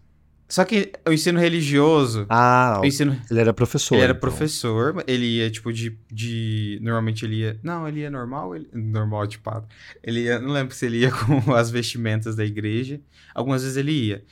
[0.50, 2.28] Só que o ensino religioso.
[2.30, 3.96] Ah, ensino, ele era professor.
[3.96, 4.20] Ele era então.
[4.20, 6.78] professor, ele ia, tipo, de, de.
[6.82, 7.60] Normalmente ele ia.
[7.64, 9.68] Não, ele ia normal, ele, normal de pato.
[10.04, 10.40] Ele ia.
[10.40, 11.10] Não lembro se ele ia
[11.46, 13.02] com as vestimentas da igreja.
[13.34, 14.24] Algumas vezes ele ia.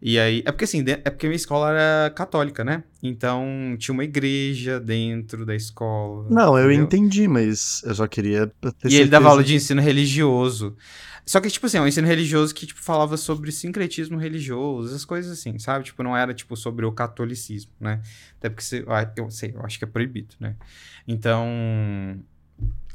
[0.00, 2.84] E aí, é porque assim, é porque minha escola era católica, né?
[3.02, 6.26] Então tinha uma igreja dentro da escola.
[6.30, 6.84] Não, eu entendeu?
[6.84, 8.46] entendi, mas eu só queria
[8.80, 9.28] ter E ele dava certeza.
[9.30, 10.76] aula de ensino religioso.
[11.26, 15.04] Só que, tipo assim, é um ensino religioso que, tipo, falava sobre sincretismo religioso, essas
[15.04, 15.84] coisas assim, sabe?
[15.84, 18.00] Tipo, não era, tipo, sobre o catolicismo, né?
[18.38, 20.56] Até porque, você, ah, eu sei, eu acho que é proibido, né?
[21.06, 21.46] Então,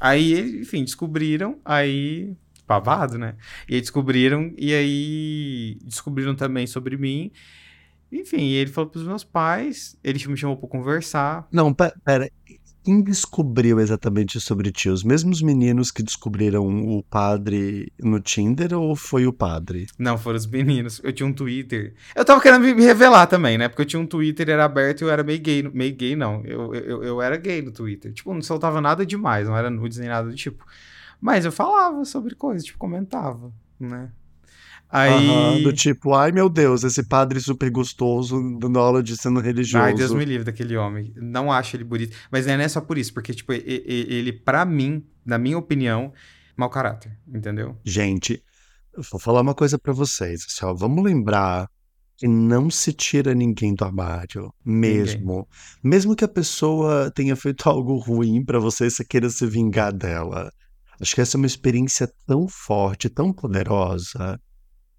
[0.00, 2.34] aí, enfim, descobriram, aí,
[2.66, 3.34] pavado, né?
[3.68, 7.30] E aí descobriram, e aí descobriram também sobre mim.
[8.12, 11.48] Enfim, ele falou pros meus pais, ele me chamou pra conversar.
[11.50, 12.30] Não, pe- pera.
[12.84, 14.90] Quem descobriu exatamente sobre ti?
[14.90, 19.86] Os mesmos meninos que descobriram o padre no Tinder ou foi o padre?
[19.98, 21.00] Não, foram os meninos.
[21.02, 21.94] Eu tinha um Twitter.
[22.14, 23.68] Eu tava querendo me revelar também, né?
[23.70, 25.62] Porque eu tinha um Twitter, era aberto e eu era meio gay.
[25.62, 26.44] Meio gay, não.
[26.44, 28.12] Eu, eu, eu era gay no Twitter.
[28.12, 30.62] Tipo, não soltava nada demais, não era nudes nem nada do tipo.
[31.24, 34.12] Mas eu falava sobre coisas, tipo, comentava, né?
[34.90, 35.10] Aí.
[35.10, 39.86] Aham, do tipo, ai meu Deus, esse padre super gostoso dando aula de ensino religioso.
[39.86, 41.14] Ai, Deus me livre daquele homem.
[41.16, 42.14] Não acho ele bonito.
[42.30, 46.12] Mas não é só por isso, porque, tipo, ele, pra mim, na minha opinião,
[46.54, 47.74] mau caráter, entendeu?
[47.82, 48.44] Gente,
[48.94, 50.44] eu vou falar uma coisa pra vocês.
[50.46, 51.70] Assim, ó, vamos lembrar
[52.18, 55.48] que não se tira ninguém do armário, mesmo.
[55.82, 60.52] Mesmo que a pessoa tenha feito algo ruim pra você, você queira se vingar dela.
[61.00, 64.40] Acho que essa é uma experiência tão forte, tão poderosa,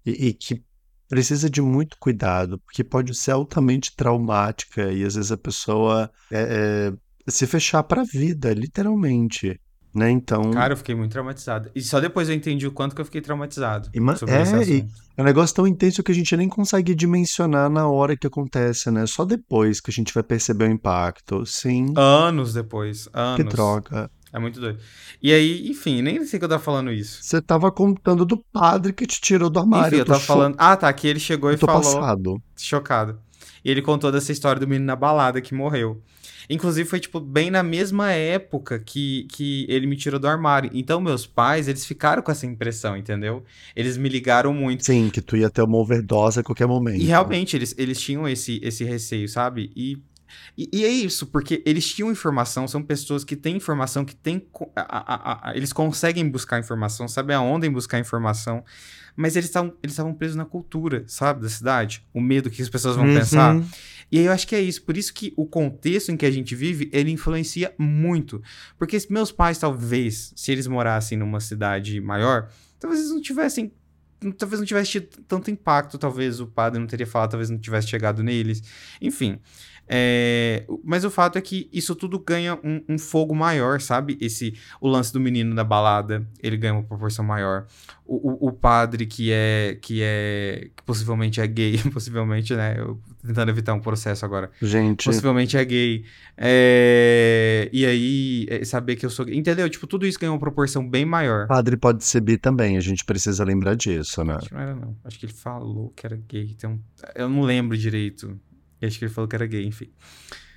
[0.04, 0.62] e, e que
[1.08, 6.92] precisa de muito cuidado, porque pode ser altamente traumática e às vezes a pessoa é,
[7.28, 9.60] é, se fechar pra vida, literalmente.
[9.94, 10.10] Né?
[10.10, 11.70] Então, Cara, eu fiquei muito traumatizado.
[11.74, 15.06] E só depois eu entendi o quanto que eu fiquei traumatizado E é, e- assunto.
[15.16, 18.90] É um negócio tão intenso que a gente nem consegue dimensionar na hora que acontece,
[18.90, 19.06] né?
[19.06, 21.46] Só depois que a gente vai perceber o impacto.
[21.46, 23.04] Sim, Anos depois.
[23.06, 23.54] que Anos.
[23.54, 24.10] droga.
[24.36, 24.78] É muito doido.
[25.22, 27.22] E aí, enfim, nem sei que eu tava falando isso.
[27.22, 29.86] Você tava contando do padre que te tirou do armário.
[29.88, 30.56] enfim, eu tava cho- falando.
[30.58, 30.92] Ah, tá.
[30.92, 31.80] Que ele chegou e falou.
[31.82, 32.42] passado.
[32.54, 33.18] Chocado.
[33.64, 36.02] E ele contou dessa história do menino na balada que morreu.
[36.50, 40.70] Inclusive, foi, tipo, bem na mesma época que, que ele me tirou do armário.
[40.74, 43.42] Então, meus pais, eles ficaram com essa impressão, entendeu?
[43.74, 44.84] Eles me ligaram muito.
[44.84, 47.00] Sim, que tu ia ter uma overdose a qualquer momento.
[47.00, 49.72] E realmente, eles, eles tinham esse, esse receio, sabe?
[49.74, 49.98] E,
[50.56, 54.46] e, e é isso, porque eles tinham informação, são pessoas que têm informação, que têm.
[54.74, 58.64] a- a- a- eles conseguem buscar informação, sabem aonde buscar informação,
[59.16, 61.42] mas eles estavam eles presos na cultura, sabe?
[61.42, 62.06] Da cidade.
[62.12, 63.14] O medo que as pessoas vão Uhum.
[63.14, 63.56] pensar.
[64.12, 64.82] E aí eu acho que é isso.
[64.82, 68.40] Por isso que o contexto em que a gente vive, ele influencia muito.
[68.78, 73.72] Porque se meus pais, talvez, se eles morassem numa cidade maior, talvez eles não tivessem.
[74.38, 77.88] Talvez não tivesse tido tanto impacto, talvez o padre não teria falado, talvez não tivesse
[77.88, 78.62] chegado neles.
[79.00, 79.38] Enfim.
[79.88, 84.18] É, mas o fato é que isso tudo ganha um, um fogo maior, sabe?
[84.20, 87.66] Esse o lance do menino da balada, ele ganha uma proporção maior.
[88.04, 92.76] O, o, o padre que é que é que possivelmente é gay, possivelmente, né?
[92.78, 94.50] Eu tentando evitar um processo agora.
[94.62, 96.04] Gente, Possivelmente é gay.
[96.36, 99.36] É, E aí, é, saber que eu sou gay.
[99.36, 99.68] Entendeu?
[99.68, 101.46] Tipo, tudo isso ganha uma proporção bem maior.
[101.48, 104.34] padre pode ser bi também, a gente precisa lembrar disso, né?
[104.34, 104.96] Acho que não era, não.
[105.04, 106.54] Acho que ele falou que era gay.
[106.56, 106.78] Então,
[107.14, 108.38] eu não lembro direito.
[108.82, 109.90] Acho que ele falou que era gay, enfim.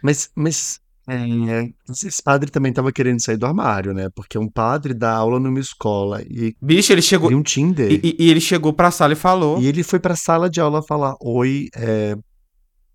[0.03, 4.10] Mas, mas é, esse padre também tava querendo sair do armário, né?
[4.13, 7.32] Porque um padre dá aula numa escola e, Bicho, ele chegou.
[7.32, 7.91] e um Tinder.
[7.91, 9.60] E, e- e ele chegou pra sala e falou.
[9.62, 12.15] E ele foi pra sala de aula falar: Oi, é,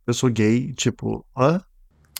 [0.06, 0.72] eu sou gay.
[0.74, 1.60] Tipo, hã?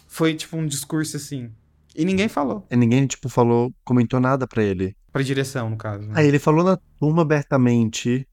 [0.09, 1.51] Foi tipo um discurso assim.
[1.97, 2.67] E ninguém falou.
[2.71, 4.97] E ninguém, tipo, falou, comentou nada pra ele.
[5.13, 6.09] Pra direção, no caso.
[6.09, 6.15] né?
[6.17, 8.27] Aí ele falou na turma abertamente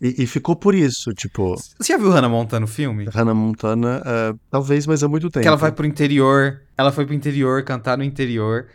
[0.00, 1.12] e, e ficou por isso.
[1.12, 3.06] Tipo, Você já viu Hannah Montana no filme?
[3.12, 5.42] Hannah Montana, é, talvez, mas há muito tempo.
[5.42, 6.62] Que ela vai pro interior.
[6.76, 8.66] Ela foi pro interior, cantar no interior.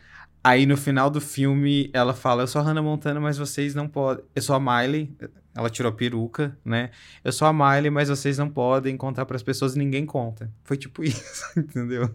[0.43, 3.87] Aí no final do filme ela fala: Eu sou a Hannah Montana, mas vocês não
[3.87, 4.23] podem.
[4.35, 5.15] Eu sou a Miley.
[5.53, 6.91] Ela tirou a peruca, né?
[7.23, 10.49] Eu sou a Miley, mas vocês não podem contar pras pessoas e ninguém conta.
[10.63, 12.09] Foi tipo isso, entendeu?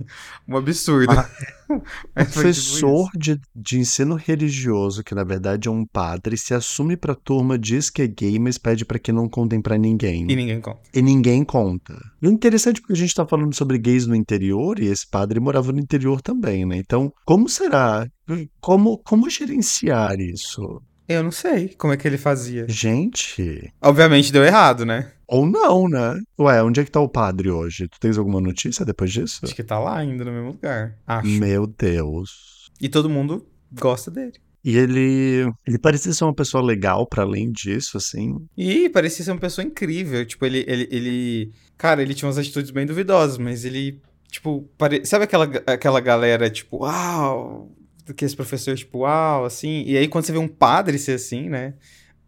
[0.49, 1.13] Um absurdo.
[1.13, 1.29] Ah,
[2.25, 3.19] tipo professor isso.
[3.19, 7.91] de, de ensino religioso, que na verdade é um padre, se assume pra turma, diz
[7.91, 10.27] que é gay, mas pede pra que não contem pra ninguém.
[10.31, 10.81] E ninguém conta.
[10.95, 11.95] E ninguém conta.
[12.23, 15.07] E o interessante é porque a gente tá falando sobre gays no interior e esse
[15.07, 16.79] padre morava no interior também, né?
[16.79, 18.09] Então, como será?
[18.61, 20.83] Como, como gerenciar isso?
[21.09, 22.67] Eu não sei como é que ele fazia.
[22.69, 25.13] Gente, Obviamente deu errado, né?
[25.29, 26.21] ou não, né?
[26.39, 27.89] Ué, onde é que tá o padre hoje?
[27.89, 29.41] Tu tens alguma notícia depois disso?
[29.43, 30.97] Acho que tá lá ainda no mesmo lugar.
[31.07, 31.29] Acho.
[31.29, 32.71] Meu Deus.
[32.81, 34.35] E todo mundo gosta dele.
[34.65, 38.37] E ele, ele parecia ser uma pessoa legal pra além disso, assim.
[38.57, 40.25] E parecia ser uma pessoa incrível.
[40.27, 41.53] Tipo, ele, ele, ele.
[41.79, 44.01] Cara, ele tinha umas atitudes bem duvidosas, mas ele.
[44.29, 45.07] Tipo, pare...
[45.07, 47.71] sabe aquela, aquela galera, tipo, uau,
[48.15, 49.83] que esse professor, tipo, uau, assim.
[49.87, 51.75] E aí, quando você vê um padre ser assim, né?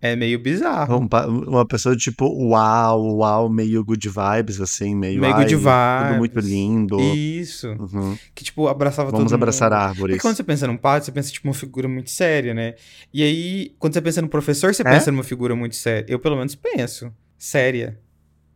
[0.00, 0.96] É meio bizarro.
[0.96, 1.08] Um
[1.48, 6.34] uma pessoa tipo, uau, uau, meio good vibes, assim, meio, Meio ai, good tudo muito
[6.34, 6.48] vibes.
[6.48, 7.00] lindo.
[7.00, 7.66] Isso.
[7.70, 8.16] Uhum.
[8.32, 9.80] Que, tipo, abraçava Vamos todo abraçar mundo.
[9.80, 10.14] árvores.
[10.14, 12.74] Porque quando você pensa num padre, você pensa, tipo, uma figura muito séria, né?
[13.12, 14.84] E aí, quando você pensa no professor, você É?
[14.84, 16.06] pensa numa figura muito séria.
[16.08, 17.12] Eu, pelo menos, penso.
[17.36, 17.98] Séria.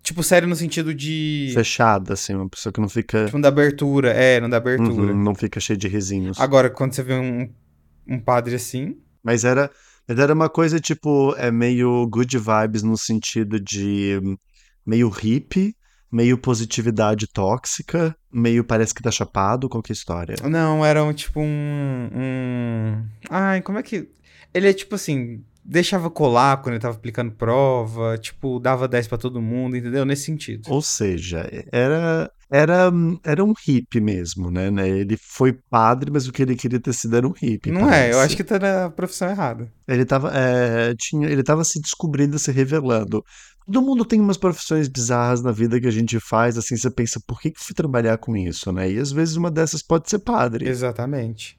[0.02, 1.52] Tipo, séria no sentido de...
[1.54, 3.26] Fechada, assim, uma pessoa que não fica.
[3.26, 4.10] Tipo, não dá abertura.
[4.10, 5.12] É, não dá abertura.
[5.12, 6.40] Uhum, não fica cheia de risinhos.
[6.40, 7.48] Agora, quando você vê um,
[8.08, 8.96] um padre assim...
[9.22, 9.70] Mas era,
[10.08, 14.20] mas era uma coisa, tipo, é meio good vibes no sentido de
[14.84, 15.76] meio hippie,
[16.10, 20.34] meio positividade tóxica, meio parece que tá chapado, qual que é a história?
[20.50, 23.06] Não, era um, tipo um, um...
[23.30, 24.08] Ai, como é que...
[24.52, 25.44] Ele é tipo assim...
[25.64, 28.18] Deixava colar quando ele tava aplicando prova.
[28.18, 30.04] Tipo, dava 10 pra todo mundo, entendeu?
[30.04, 30.62] Nesse sentido.
[30.68, 32.92] Ou seja, era, era,
[33.24, 34.88] era um hippie mesmo, né, né?
[34.88, 38.08] Ele foi padre, mas o que ele queria ter sido era um hippie, Não é,
[38.08, 38.18] eu parece.
[38.18, 39.72] acho que tá na profissão errada.
[39.86, 43.22] Ele tava, é, tinha, ele tava se descobrindo, se revelando.
[43.64, 47.20] Todo mundo tem umas profissões bizarras na vida que a gente faz, assim, você pensa,
[47.24, 48.90] por que que eu fui trabalhar com isso, né?
[48.90, 50.68] E às vezes uma dessas pode ser padre.
[50.68, 51.56] Exatamente.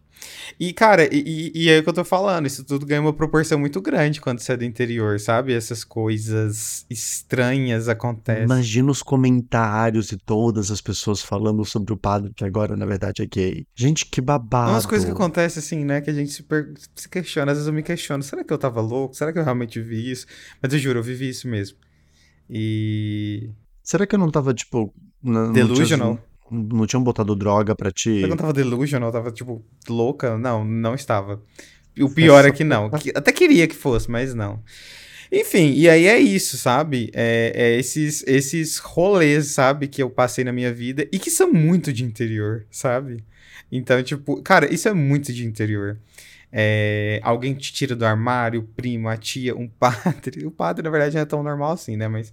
[0.60, 3.58] E, cara, e, e, é o que eu tô falando, isso tudo ganha uma proporção
[3.60, 5.54] muito grande quando você é do interior, sabe?
[5.54, 8.44] Essas coisas estranhas acontecem.
[8.44, 13.22] Imagina os comentários e todas as pessoas falando sobre o padre que agora, na verdade,
[13.24, 13.66] é gay.
[13.76, 14.72] Gente, que babado.
[14.72, 16.02] Umas coisas que acontecem assim, né?
[16.02, 17.52] Que a gente se, per- se questiona.
[17.52, 19.16] Às vezes eu me questiono, será que eu tava louco?
[19.16, 20.26] Será que eu realmente vi isso?
[20.62, 21.78] Mas eu juro, eu vivi isso mesmo.
[22.50, 23.50] E.
[23.82, 24.94] Será que eu não tava, tipo...
[25.22, 26.16] na- Não Delusional?
[26.16, 28.20] tinha, não tinham botado droga pra ti?
[28.22, 30.38] Eu não tava delusional, tava, tipo, louca.
[30.38, 31.42] Não, não estava.
[32.00, 32.90] O pior é que não.
[32.90, 34.62] Que- até queria que fosse, mas não.
[35.32, 37.10] Enfim, e aí é isso, sabe?
[37.14, 41.52] É, é esses, esses rolês, sabe, que eu passei na minha vida e que são
[41.52, 43.24] muito de interior, sabe?
[43.72, 45.98] Então, tipo, cara, isso é muito de interior.
[46.56, 50.46] É, alguém te tira do armário, o primo, a tia, um padre.
[50.46, 52.08] O padre, na verdade, não é tão normal assim, né?
[52.08, 52.32] Mas.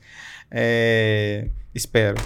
[0.50, 2.16] É, espero.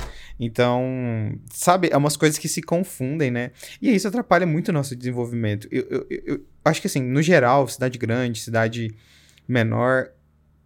[0.41, 3.53] Então, sabe, é umas coisas que se confundem, né?
[3.81, 5.69] E isso atrapalha muito o nosso desenvolvimento.
[5.71, 8.91] Eu, eu, eu- acho que, assim, no geral, cidade grande, cidade
[9.47, 10.09] menor,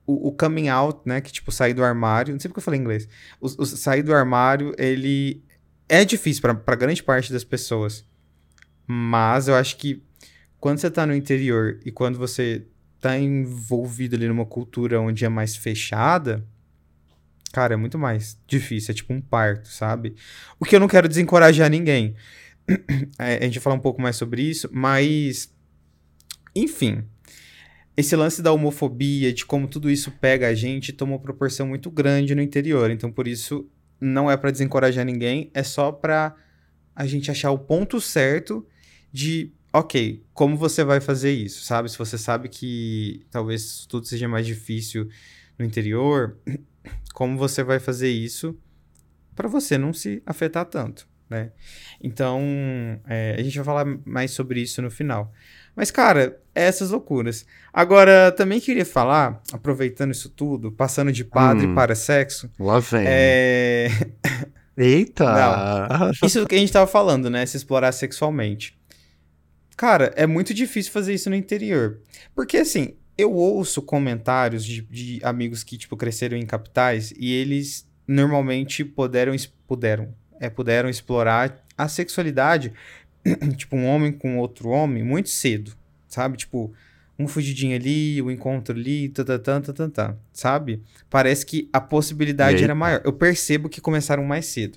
[0.06, 1.20] o, o coming out, né?
[1.20, 2.32] Que, tipo, sair do armário.
[2.32, 3.06] Não sei porque eu falei inglês.
[3.40, 5.42] O, o sair do armário, ele
[5.88, 8.06] é difícil pra grande parte das pessoas.
[8.86, 10.02] Mas eu acho que
[10.61, 12.66] quando você tá no interior e quando você
[13.01, 16.44] tá envolvido ali numa cultura onde é mais fechada,
[17.53, 18.92] cara, é muito mais difícil.
[18.92, 20.14] É tipo um parto, sabe?
[20.59, 22.14] O que eu não quero desencorajar ninguém.
[23.18, 25.51] É, a gente vai falar um pouco mais sobre isso, mas.
[26.55, 27.03] Enfim.
[27.97, 31.90] Esse lance da homofobia, de como tudo isso pega a gente, toma uma proporção muito
[31.90, 32.90] grande no interior.
[32.90, 33.68] Então, por isso,
[34.01, 36.37] não é pra desencorajar ninguém, é só pra
[36.94, 38.66] a gente achar o ponto certo
[39.12, 41.90] de, ok, como você vai fazer isso, sabe?
[41.90, 45.09] Se você sabe que talvez tudo seja mais difícil
[45.59, 46.37] no interior,
[47.14, 48.57] como você vai fazer isso
[49.35, 51.52] para você não se afetar tanto, né?
[52.02, 52.40] Então,
[53.07, 55.33] é, a gente vai falar mais sobre isso no final.
[55.76, 57.46] Mas, cara, é essas loucuras.
[57.72, 61.74] Agora, também queria falar, aproveitando isso tudo, passando de padre Hum.
[61.74, 63.04] para sexo, Lá vem.
[63.07, 63.88] é...
[64.76, 65.88] Eita!
[66.24, 67.44] Isso que a gente tava falando, né?
[67.46, 68.77] Se explorar sexualmente.
[69.78, 72.00] Cara, é muito difícil fazer isso no interior.
[72.34, 77.88] Porque, assim, eu ouço comentários de, de amigos que, tipo, cresceram em capitais e eles
[78.04, 79.36] normalmente puderam,
[79.68, 82.72] puderam, é, puderam explorar a sexualidade,
[83.56, 85.76] tipo, um homem com outro homem, muito cedo,
[86.08, 86.38] sabe?
[86.38, 86.72] Tipo,
[87.16, 90.82] um fugidinho ali, o encontro ali, tatatã, tatatã, sabe?
[91.08, 93.00] Parece que a possibilidade era maior.
[93.04, 94.76] Eu percebo que começaram mais cedo.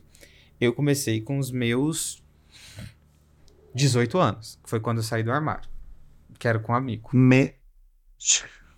[0.60, 2.21] Eu comecei com os meus
[3.74, 5.70] 18 anos, que foi quando eu saí do armário,
[6.40, 7.10] que era com um amigo.
[7.14, 7.54] Me...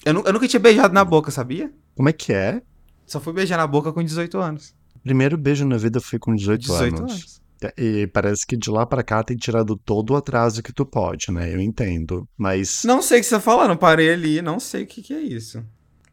[0.05, 1.71] Eu, nu- eu nunca tinha beijado na boca, sabia?
[1.95, 2.61] Como é que é?
[3.05, 4.73] Só fui beijar na boca com 18 anos.
[5.03, 7.11] Primeiro beijo na vida foi com 18, 18 anos.
[7.11, 7.43] anos.
[7.77, 11.31] E parece que de lá pra cá tem tirado todo o atraso que tu pode,
[11.31, 11.53] né?
[11.53, 12.27] Eu entendo.
[12.37, 15.13] Mas Não sei o que você tá falando, parei ali, não sei o que, que
[15.13, 15.63] é isso.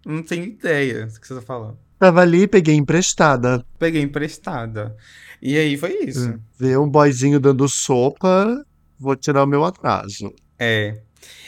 [0.07, 1.77] Não tenho ideia do que você tá falando.
[1.99, 3.65] tava ali, peguei emprestada.
[3.79, 4.97] Peguei emprestada.
[5.43, 6.39] E aí foi isso.
[6.59, 8.65] Ver um boyzinho dando sopa,
[9.01, 10.33] vou tirar o meu atraso.
[10.59, 11.01] É.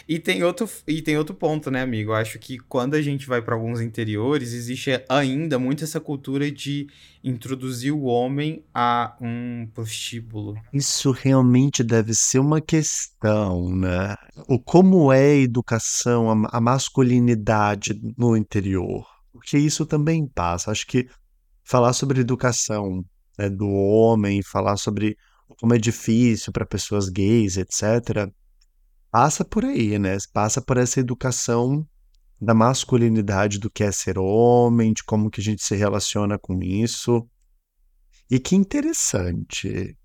[0.08, 2.10] E tem outro, e tem outro ponto, né, amigo?
[2.10, 6.50] Eu acho que quando a gente vai para alguns interiores, existe ainda muito essa cultura
[6.50, 6.88] de
[7.22, 10.56] introduzir o homem a um prostíbulo.
[10.72, 14.16] Isso realmente deve ser uma questão, né?
[14.48, 19.06] O como é a educação, a, a masculinidade no interior.
[19.32, 20.70] Porque isso também passa.
[20.70, 21.08] Acho que
[21.64, 23.04] falar sobre educação
[23.38, 25.16] né, do homem, falar sobre
[25.60, 28.30] como é difícil para pessoas gays, etc.,
[29.10, 30.16] passa por aí, né?
[30.32, 31.86] Passa por essa educação
[32.40, 36.60] da masculinidade do que é ser homem, de como que a gente se relaciona com
[36.62, 37.26] isso.
[38.30, 39.96] E que interessante.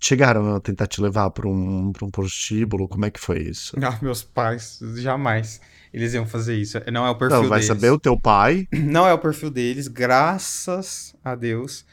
[0.00, 2.88] Chegaram a tentar te levar para um, pra um prostíbulo?
[2.88, 3.76] Como é que foi isso?
[3.82, 5.60] Ah, meus pais, jamais
[5.94, 6.78] eles iam fazer isso.
[6.92, 7.66] Não é o perfil Não, vai deles.
[7.68, 8.66] saber o teu pai.
[8.74, 11.86] Não é o perfil deles, graças a Deus.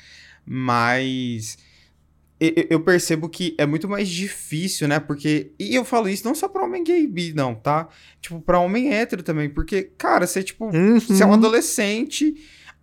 [0.44, 1.58] Mas
[2.70, 5.00] eu percebo que é muito mais difícil, né?
[5.00, 5.52] Porque.
[5.60, 7.88] E eu falo isso não só pra homem gay bi, não, tá?
[8.20, 9.50] Tipo, pra homem hétero também.
[9.50, 11.36] Porque, cara, você, tipo, você é um Uhum.
[11.36, 12.34] adolescente.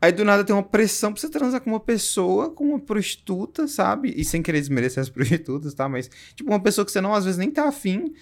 [0.00, 3.66] Aí do nada tem uma pressão pra você transar com uma pessoa, com uma prostituta,
[3.66, 4.14] sabe?
[4.16, 5.88] E sem querer desmerecer as prostitutas, tá?
[5.88, 8.12] Mas, tipo, uma pessoa que você não, às vezes, nem tá afim.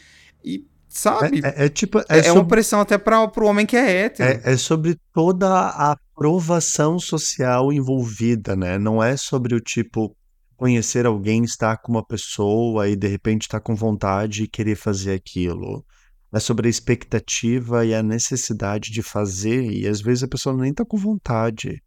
[0.42, 1.42] E, sabe?
[1.44, 1.98] É, é- é tipo.
[1.98, 4.40] É, É, é uma pressão até pra, pro homem que é hétero.
[4.42, 8.78] é, é sobre toda a aprovação social envolvida, né?
[8.78, 10.16] Não é sobre o tipo
[10.56, 15.12] conhecer alguém, estar com uma pessoa e de repente estar com vontade e querer fazer
[15.12, 15.84] aquilo.
[16.32, 20.72] É sobre a expectativa e a necessidade de fazer, e às vezes a pessoa nem
[20.74, 21.82] tá com vontade.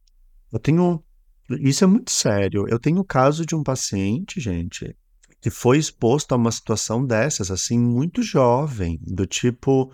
[0.52, 1.04] Eu tenho.
[1.62, 2.66] Isso é muito sério.
[2.68, 4.96] Eu tenho o caso de um paciente, gente,
[5.42, 9.92] que foi exposto a uma situação dessas, assim, muito jovem, do tipo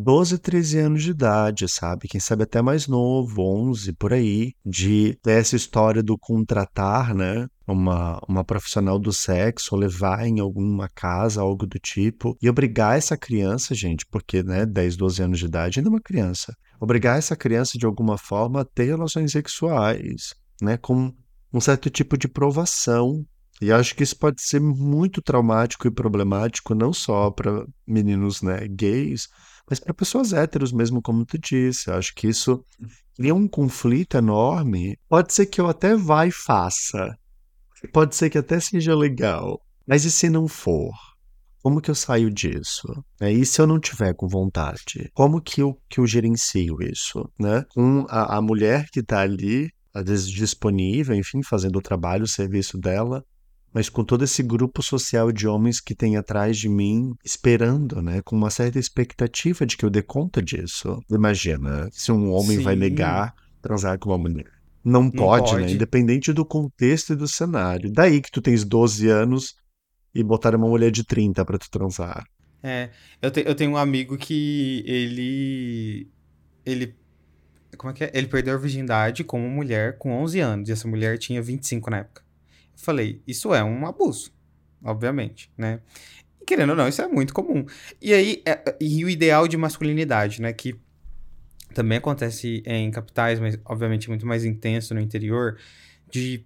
[0.00, 2.06] 12, 13 anos de idade, sabe?
[2.06, 7.46] Quem sabe até mais novo, 11, por aí, de essa história do contratar, né?
[7.66, 12.96] Uma, uma profissional do sexo, ou levar em alguma casa, algo do tipo, e obrigar
[12.96, 17.18] essa criança, gente, porque, né, 10, 12 anos de idade ainda é uma criança, obrigar
[17.18, 21.12] essa criança de alguma forma a ter relações sexuais, né, com
[21.52, 23.24] um certo tipo de provação.
[23.60, 28.66] E acho que isso pode ser muito traumático e problemático, não só para meninos, né,
[28.68, 29.28] gays,
[29.68, 31.88] mas para pessoas héteros mesmo, como tu disse.
[31.88, 32.64] Eu acho que isso
[33.14, 34.98] cria um conflito enorme.
[35.08, 37.16] Pode ser que eu até vá e faça.
[37.92, 39.60] Pode ser que até seja legal.
[39.86, 40.92] Mas e se não for?
[41.62, 42.86] Como que eu saio disso?
[43.20, 45.10] É, e se eu não tiver com vontade?
[45.12, 47.28] Como que eu, que eu gerencio isso?
[47.38, 47.64] Né?
[47.70, 52.28] Com a, a mulher que está ali, às vezes disponível, enfim, fazendo o trabalho, o
[52.28, 53.24] serviço dela,
[53.72, 58.20] mas com todo esse grupo social de homens que tem atrás de mim, esperando, né?
[58.22, 60.98] Com uma certa expectativa de que eu dê conta disso.
[61.10, 62.80] Imagina, se um homem vai Sim.
[62.80, 64.50] negar transar com uma mulher.
[64.84, 65.60] Não pode, né?
[65.60, 65.74] pode.
[65.74, 67.90] Independente do contexto e do cenário.
[67.92, 69.54] Daí que tu tens 12 anos
[70.14, 72.24] e botar uma mulher de 30 pra tu transar.
[72.62, 76.08] É, eu, te- eu tenho um amigo que ele.
[76.64, 76.94] Ele.
[77.76, 78.10] Como é que é?
[78.14, 81.90] Ele perdeu a virgindade com uma mulher com 11 anos, e essa mulher tinha 25
[81.90, 82.22] na época.
[82.80, 84.32] Falei, isso é um abuso,
[84.82, 85.80] obviamente, né?
[86.40, 87.66] E querendo ou não, isso é muito comum.
[88.00, 90.52] E aí, é- e o ideal de masculinidade, né?
[90.52, 90.76] Que
[91.74, 95.58] também acontece em capitais, mas obviamente muito mais intenso no interior,
[96.10, 96.44] de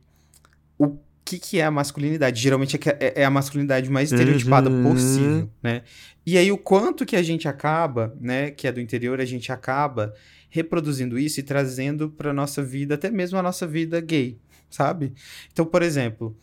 [0.79, 2.41] o que, que é a masculinidade.
[2.41, 4.83] Geralmente é, é- é a masculinidade mais estereotipada Uhum.
[4.83, 5.83] possível, né?
[6.27, 9.53] E aí o quanto que a gente acaba, né, que é do interior, a gente
[9.53, 10.13] acaba
[10.51, 14.39] reproduzindo isso e trazendo para nossa vida, até mesmo a nossa vida gay,
[14.75, 15.13] sabe?
[15.53, 16.37] Então, por exemplo,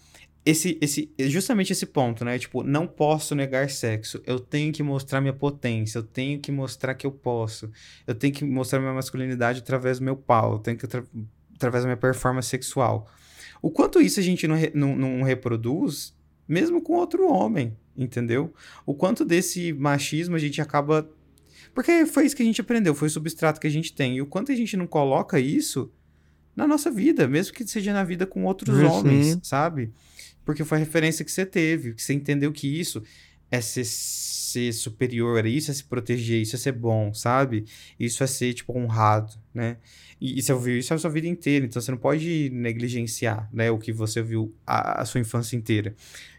[0.46, 2.39] esse, esse, justamente esse ponto, né?
[2.39, 4.22] Tipo, não posso negar sexo.
[4.26, 6.00] Eu tenho que mostrar minha potência.
[6.00, 7.70] Eu tenho que mostrar que eu posso.
[8.08, 10.54] Eu tenho que mostrar minha masculinidade através do meu pau.
[10.54, 11.06] Eu tenho que atra-
[11.56, 13.08] através da minha performance sexual.
[13.62, 16.15] O quanto isso a gente não, re- não, não reproduz,
[16.48, 18.54] mesmo com outro homem, entendeu?
[18.86, 21.08] O quanto desse machismo a gente acaba.
[21.76, 24.15] Porque foi isso que a gente aprendeu, foi o substrato que a gente tem.
[24.15, 25.92] E o quanto a gente não coloca isso
[26.60, 28.91] na nossa vida, mesmo que seja na vida com outros Uhum.
[28.91, 29.91] homens, sabe?
[30.45, 33.02] Porque foi a referência que você teve, que você entendeu que isso
[33.52, 37.65] é ser, ser superior, isso é se proteger, isso é ser bom, sabe?
[38.00, 39.78] Isso é ser, tipo, honrado, né?
[40.22, 43.72] E, e você ouviu isso a sua vida inteira, então você não pode negligenciar, né?
[43.72, 45.95] O que você ouviu a, a sua infância inteira.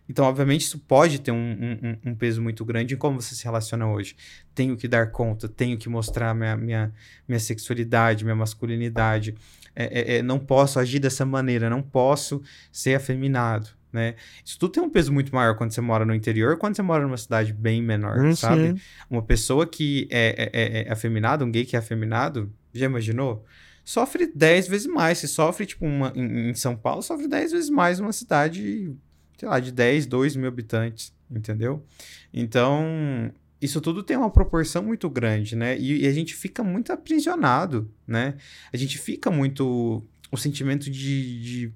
[0.08, 3.32] Então, obviamente, isso pode ter um, um- um- um peso muito grande em como você
[3.34, 4.16] se relaciona hoje.
[4.54, 6.92] Tenho que dar conta, tenho que mostrar minha, minha,
[7.28, 9.36] minha sexualidade, minha masculinidade.
[9.82, 14.14] É, é, é, não posso agir dessa maneira, não posso ser afeminado, né?
[14.44, 17.02] Isso tudo tem um peso muito maior quando você mora no interior, quando você mora
[17.04, 18.68] numa cidade bem menor, Hum, sabe?
[18.72, 18.80] sim.
[19.08, 23.44] Uma pessoa que é, é, é- é afeminada, um gay que é afeminado, já imaginou?
[23.84, 25.18] Sofre 10 vezes mais.
[25.18, 28.94] Se sofre, tipo, uma, em, em São Paulo, sofre 10 vezes mais numa cidade,
[29.36, 31.84] sei lá, de 10, 2 mil habitantes, entendeu?
[32.32, 35.78] Então, isso tudo tem uma proporção muito grande, né?
[35.78, 38.34] E, e a gente fica muito aprisionado, né?
[38.72, 40.02] A gente fica muito.
[40.32, 41.40] O sentimento de.
[41.42, 41.72] de-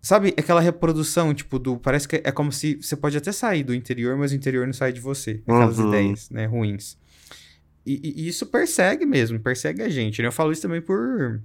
[0.00, 1.76] Sabe, aquela reprodução, tipo, do.
[1.78, 4.72] Parece que é como se você pode até sair do interior, mas o interior não
[4.72, 5.42] sai de você.
[5.46, 5.88] Aquelas Uhum.
[5.88, 6.96] ideias, né, ruins.
[7.84, 10.22] E, e- isso persegue mesmo, persegue a gente.
[10.22, 10.28] né?
[10.28, 11.42] Eu falo isso também por,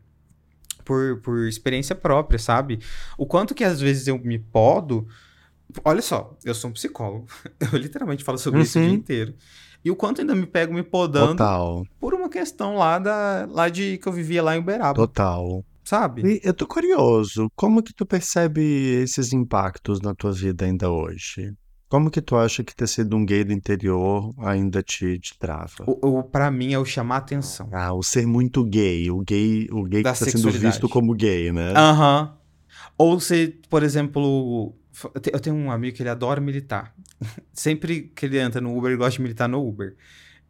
[0.86, 2.80] por, por experiência própria, sabe?
[3.18, 5.08] O quanto que às vezes eu me podo.
[5.86, 7.26] Olha só, eu sou um psicólogo.
[7.72, 8.96] Eu literalmente falo sobre isso o dia Uhum.
[8.98, 9.34] inteiro.
[9.84, 11.84] E o quanto ainda me pego me podando Total.
[12.00, 14.94] por uma questão lá, da, lá de que eu vivia lá em Uberaba.
[14.96, 15.64] Total.
[15.84, 16.22] Sabe?
[16.24, 18.62] E eu tô curioso, como que tu percebe
[19.02, 21.54] esses impactos na tua vida ainda hoje?
[21.90, 25.84] Como que tu acha que ter sido um gay do interior ainda te, te trava?
[25.88, 27.68] O, o, pra mim é o chamar atenção.
[27.74, 29.10] Ah, o ser muito gay.
[29.12, 31.74] O gay, o gay da que tá sendo visto como gay, né?
[31.76, 32.22] Aham.
[32.32, 32.42] Uhum.
[32.98, 34.74] Ou ser, por exemplo,
[35.32, 36.94] eu tenho um amigo que ele adora militar.
[37.54, 39.96] Sempre que ele entra no Uber, ele gosta de militar no Uber.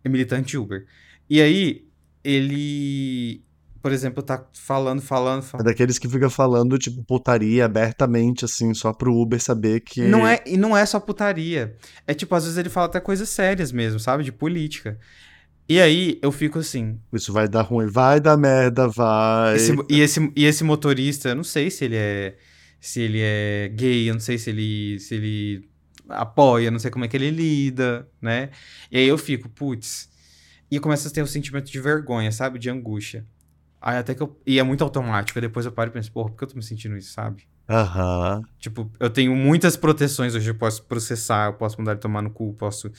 [0.03, 0.85] É militante Uber.
[1.29, 1.87] E aí,
[2.23, 3.43] ele
[3.81, 5.65] por exemplo, tá falando, falando, falando.
[5.65, 10.01] É daqueles que fica falando, tipo, putaria abertamente, assim, só pro Uber saber que.
[10.01, 11.75] Não é, e não é só putaria.
[12.05, 14.23] É tipo, às vezes ele fala até coisas sérias mesmo, sabe?
[14.23, 14.99] De política.
[15.67, 16.99] E aí eu fico assim.
[17.11, 19.55] Isso vai dar ruim, vai dar merda, vai.
[19.55, 22.35] Esse, e, esse, e esse motorista, eu não sei se ele é.
[22.81, 24.99] Se ele é gay, eu não sei se ele.
[24.99, 25.69] Se ele
[26.09, 28.49] apoia, não sei como é que ele lida, né?
[28.91, 30.09] E aí eu fico, putz.
[30.69, 32.57] E eu começo a ter um sentimento de vergonha, sabe?
[32.57, 33.25] De angústia.
[33.79, 34.39] Aí até que eu.
[34.45, 35.37] E é muito automático.
[35.37, 37.47] Aí depois eu paro e penso, porra, por que eu tô me sentindo isso, sabe?
[37.69, 38.37] Aham.
[38.37, 38.43] Uhum.
[38.59, 40.49] Tipo, eu tenho muitas proteções hoje.
[40.49, 42.91] Eu posso processar, eu posso mandar ele tomar no cu, posso.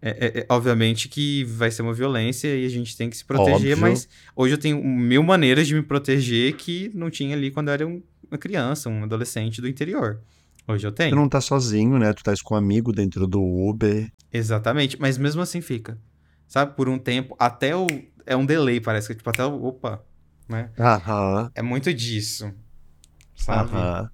[0.00, 3.24] É, é, é, obviamente que vai ser uma violência e a gente tem que se
[3.24, 3.78] proteger, Óbvio.
[3.78, 4.06] mas
[4.36, 7.86] hoje eu tenho mil maneiras de me proteger que não tinha ali quando eu era
[7.86, 10.20] um, uma criança, um adolescente do interior.
[10.68, 11.10] Hoje eu tenho.
[11.10, 12.12] Tu não tá sozinho, né?
[12.12, 14.10] Tu tá com um amigo dentro do Uber.
[14.32, 15.98] Exatamente, mas mesmo assim fica.
[16.48, 17.86] Sabe, por um tempo, até o.
[18.24, 19.64] É um delay, parece que, tipo, até o.
[19.64, 20.04] Opa,
[20.48, 20.70] né?
[20.78, 21.50] Aham.
[21.54, 22.52] É muito disso,
[23.36, 23.70] sabe?
[23.70, 24.10] Aham.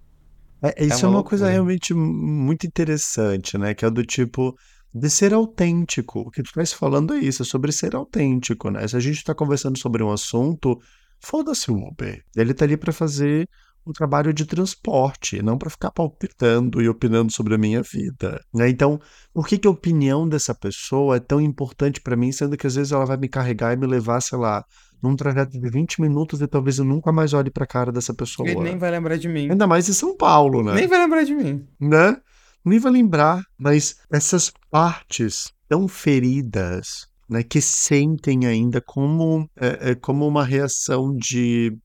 [0.63, 3.75] É, isso é uma, é uma coisa realmente muito interessante, né?
[3.75, 4.57] Que é do tipo
[4.95, 6.21] de ser autêntico.
[6.21, 8.87] O que tu estás falando é isso, é sobre ser autêntico, né?
[8.87, 10.79] Se a gente está conversando sobre um assunto,
[11.21, 12.23] foda-se o Uber.
[12.37, 13.49] Ele tá ali para fazer
[13.87, 18.41] um trabalho de transporte, não para ficar palpitando e opinando sobre a minha vida.
[18.55, 18.69] Né?
[18.69, 19.01] Então,
[19.33, 22.75] por que, que a opinião dessa pessoa é tão importante para mim, sendo que às
[22.75, 24.65] vezes ela vai me carregar e me levar, sei lá,
[25.03, 28.49] num trajeto de 20 minutos e talvez eu nunca mais olhe pra cara dessa pessoa.
[28.49, 29.51] Ele nem vai lembrar de mim.
[29.51, 30.75] Ainda mais em São Paulo, né?
[30.75, 31.67] Nem vai lembrar de mim.
[31.81, 32.17] Né?
[32.65, 39.95] Nem vai lembrar, mas essas partes tão feridas, né, que sentem ainda como, é, é,
[39.97, 41.77] como uma reação de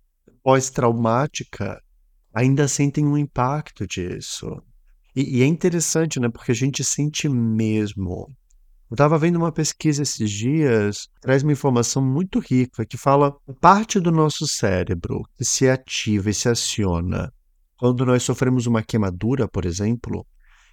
[0.43, 1.81] pós-traumática,
[2.37, 4.61] ainda sentem um impacto disso.
[5.15, 8.31] E, e, é interessante, né, porque a gente sente mesmo
[8.89, 13.99] eu estava vendo uma pesquisa esses dias, traz uma informação muito rica que fala parte
[13.99, 17.29] do nosso cérebro que se ativa e se aciona
[17.77, 20.25] quando nós sofremos uma queimadura, por exemplo,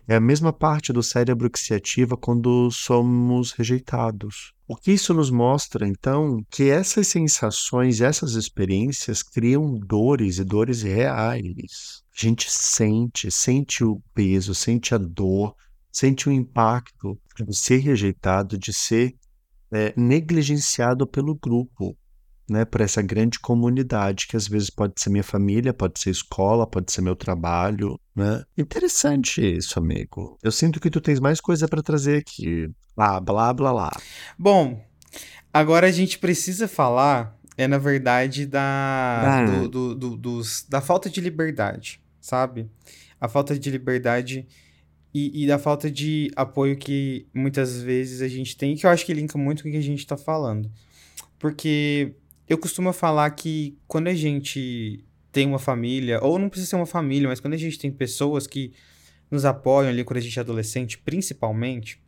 [0.06, 4.52] é a mesma parte do cérebro que se ativa quando somos rejeitados.
[4.66, 10.82] O que isso nos mostra, então, que essas sensações, essas experiências criam dores e dores
[10.82, 12.02] reais.
[12.16, 15.54] A gente sente, sente o peso, sente a dor,
[15.92, 19.14] sente o impacto de ser rejeitado, de ser
[19.72, 21.96] é, negligenciado pelo grupo,
[22.48, 26.66] né, por essa grande comunidade que às vezes pode ser minha família, pode ser escola,
[26.66, 28.42] pode ser meu trabalho, né?
[28.56, 30.38] Interessante isso, amigo.
[30.42, 32.70] Eu sinto que tu tens mais coisa para trazer aqui.
[32.94, 33.90] Blá, blá, blá, blá.
[34.38, 34.84] Bom,
[35.52, 39.44] agora a gente precisa falar, é na verdade da ah.
[39.44, 42.70] do, do, do, dos, da falta de liberdade, sabe?
[43.20, 44.46] A falta de liberdade
[45.14, 49.06] e, e, da falta de apoio que muitas vezes a gente tem, que eu acho
[49.06, 50.68] que linka muito com o que a gente está falando.
[51.38, 52.16] Porque
[52.48, 56.86] eu costumo falar que quando a gente tem uma família, ou não precisa ser uma
[56.86, 58.72] família, mas quando a gente tem pessoas que
[59.30, 62.00] nos apoiam ali quando a gente é adolescente, principalmente,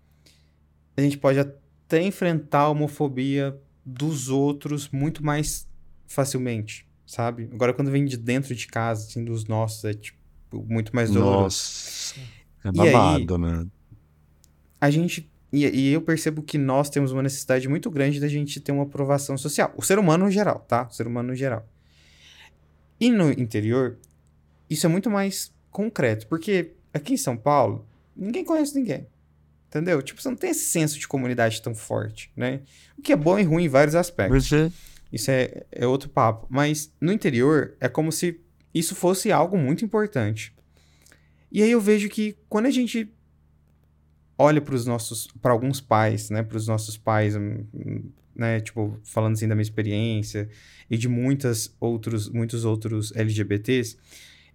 [0.96, 5.68] a gente pode até enfrentar a homofobia dos outros muito mais
[6.06, 7.48] facilmente, sabe?
[7.52, 10.18] Agora, quando vem de dentro de casa, assim, dos nossos, é tipo
[10.52, 11.42] muito mais doloroso.
[11.42, 12.20] Nossa.
[12.64, 13.66] É babado, aí, né?
[14.80, 15.30] A gente.
[15.56, 18.82] E, e, eu percebo que nós temos uma necessidade muito grande da gente ter uma
[18.82, 19.72] aprovação social.
[19.74, 20.86] O ser humano no geral, tá?
[20.86, 21.66] O ser humano no geral.
[23.00, 23.96] E no interior,
[24.68, 26.26] isso é muito mais concreto.
[26.26, 29.06] Porque aqui em São Paulo, ninguém conhece ninguém.
[29.68, 30.02] Entendeu?
[30.02, 32.60] Tipo, você não tem esse senso de comunidade tão forte, né?
[32.98, 34.46] O que é bom e ruim em vários aspectos.
[34.46, 34.70] Você...
[35.10, 36.46] Isso é, é outro papo.
[36.50, 38.38] Mas no interior, é como se
[38.74, 40.54] isso fosse algo muito importante.
[41.50, 43.10] E aí eu vejo que quando a gente
[44.38, 47.64] olha para os nossos, para alguns pais, né, para os nossos pais, hum,
[48.34, 50.48] né, tipo, falando assim da minha experiência
[50.90, 53.96] e de muitas outros, muitos outros LGBTs,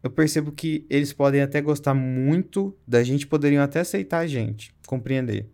[0.03, 4.73] eu percebo que eles podem até gostar muito da gente, poderiam até aceitar a gente,
[4.87, 5.49] compreender.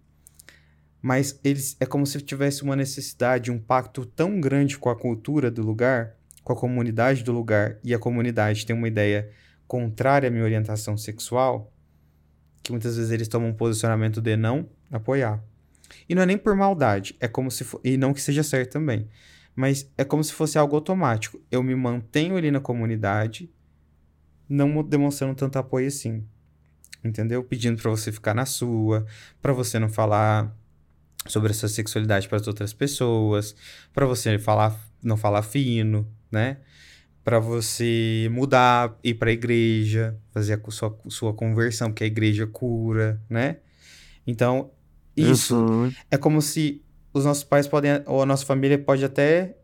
[1.02, 5.52] Mas eles é como se tivesse uma necessidade, um pacto tão grande com a cultura
[5.52, 9.30] do lugar, com a comunidade do lugar, e a comunidade tem uma ideia
[9.68, 11.74] contrária à minha orientação sexual,
[12.68, 15.42] que muitas vezes eles tomam um posicionamento de não apoiar.
[16.08, 18.74] E não é nem por maldade, é como se for, e não que seja certo
[18.74, 19.08] também,
[19.56, 21.42] Mas é como se fosse algo automático.
[21.50, 23.50] Eu me mantenho ali na comunidade,
[24.50, 26.26] não demonstrando tanto apoio assim.
[27.04, 27.42] Entendeu?
[27.42, 29.06] Pedindo para você ficar na sua,
[29.42, 30.54] para você não falar
[31.26, 33.56] sobre a sua sexualidade para as outras pessoas,
[33.94, 36.58] para você falar não falar fino, né?
[37.28, 42.48] Para você mudar, ir para a igreja, fazer a sua, sua conversão, porque a igreja
[42.48, 43.58] cura, né?
[44.26, 44.72] Então,
[45.14, 45.92] isso Uhum.
[46.10, 49.58] é como se os nossos pais podem, ou a nossa família pode até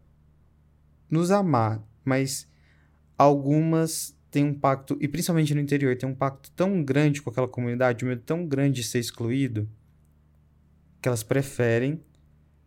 [1.09, 2.49] nos amar, mas
[3.17, 7.47] algumas têm um pacto, e principalmente no interior, tem um pacto tão grande com aquela
[7.47, 9.69] comunidade, um medo tão grande de ser excluído,
[11.01, 12.01] que elas preferem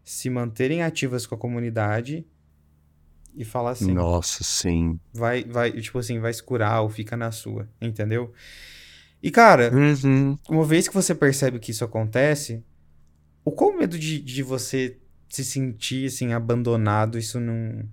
[0.02, 2.26] se manterem ativas com a comunidade
[3.36, 4.98] e falar assim, Nossa, sim.
[5.12, 8.32] vai, vai, tipo assim, vai se curar ou fica na sua, entendeu?
[9.22, 10.36] E cara, Uhum.
[10.48, 12.64] uma vez que você percebe que isso acontece,
[13.44, 17.84] o qual medo de, de você se sentir assim abandonado, isso não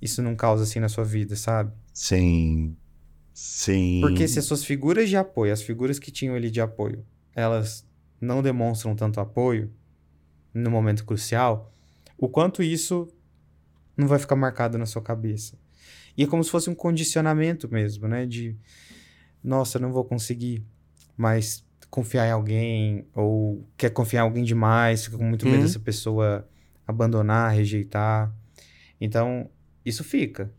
[0.00, 1.72] isso não causa assim na sua vida, sabe?
[1.92, 2.74] Sim.
[3.34, 4.00] Sim.
[4.00, 7.04] Porque se as suas figuras de apoio, as figuras que tinham ali de apoio,
[7.34, 7.86] elas
[8.20, 9.70] não demonstram tanto apoio
[10.54, 11.72] no momento crucial,
[12.18, 13.08] o quanto isso
[13.96, 15.58] não vai ficar marcado na sua cabeça.
[16.16, 18.26] E é como se fosse um condicionamento mesmo, né?
[18.26, 18.56] De,
[19.42, 20.64] nossa, não vou conseguir
[21.16, 25.66] mais confiar em alguém, ou quer confiar em alguém demais, fica com muito medo Hum.
[25.66, 26.48] dessa pessoa
[26.86, 28.32] abandonar, rejeitar.
[29.00, 29.50] Então,
[29.84, 30.52] isso fica,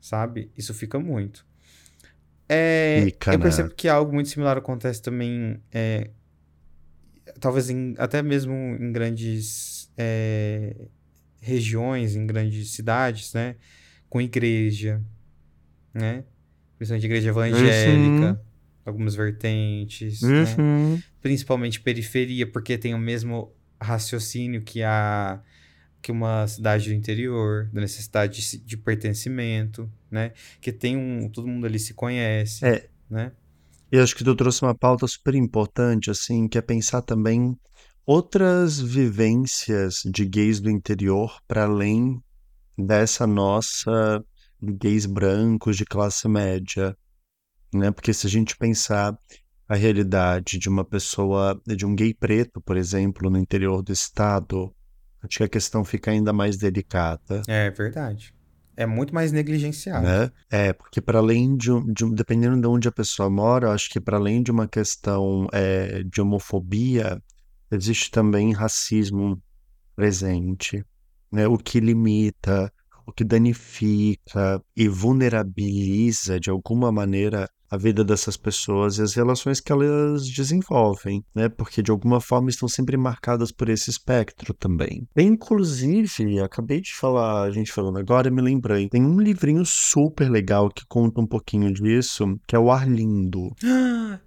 [0.00, 0.50] sabe?
[0.56, 1.44] Isso fica muito.
[2.48, 3.38] É, eu né?
[3.38, 6.10] percebo que algo muito similar acontece também, é,
[7.40, 10.74] talvez em- até mesmo em grandes é,
[11.42, 13.56] regiões, em grandes cidades, né?
[14.08, 15.02] Com igreja,
[15.92, 16.24] né?
[16.78, 18.40] Principalmente igreja evangélica,
[18.84, 20.44] algumas vertentes, né?
[20.58, 21.02] Uhum.
[21.20, 25.42] Principalmente periferia, porque tem o mesmo raciocínio que a
[26.00, 30.32] que uma cidade do interior, da necessidade de, de pertencimento, né?
[30.60, 32.88] Que tem um, todo mundo ali se conhece, É.
[33.08, 33.30] né?
[33.90, 37.56] Eu acho que tu trouxe uma pauta super importante, assim, que é pensar também
[38.06, 42.20] outras vivências de gays do interior para além
[42.76, 44.22] dessa nossa
[44.60, 46.96] gays brancos de classe média,
[47.74, 47.90] né?
[47.90, 49.16] Porque se a gente pensar
[49.68, 54.74] a realidade de uma pessoa, de um gay preto, por exemplo, no interior do estado,
[55.22, 57.42] acho que a questão fica ainda mais delicada.
[57.48, 58.34] É verdade.
[58.76, 60.06] É muito mais negligenciado.
[60.06, 60.30] né?
[60.50, 63.88] É, porque para além de, um- de dependendo de onde a pessoa mora, eu acho
[63.90, 67.22] que para além de uma questão é, de homofobia,
[67.74, 69.42] existe também racismo
[69.96, 70.84] presente,
[71.30, 71.46] né?
[71.48, 72.72] O que limita,
[73.06, 79.58] o que danifica e vulnerabiliza de alguma maneira a vida dessas pessoas e as relações
[79.58, 81.48] que elas desenvolvem, né?
[81.48, 85.08] Porque de alguma forma estão sempre marcadas por esse espectro também.
[85.16, 90.68] Inclusive, acabei de falar, a gente falando agora, me lembrei, tem um livrinho super legal
[90.68, 93.50] que conta um pouquinho disso, que é o Arlindo.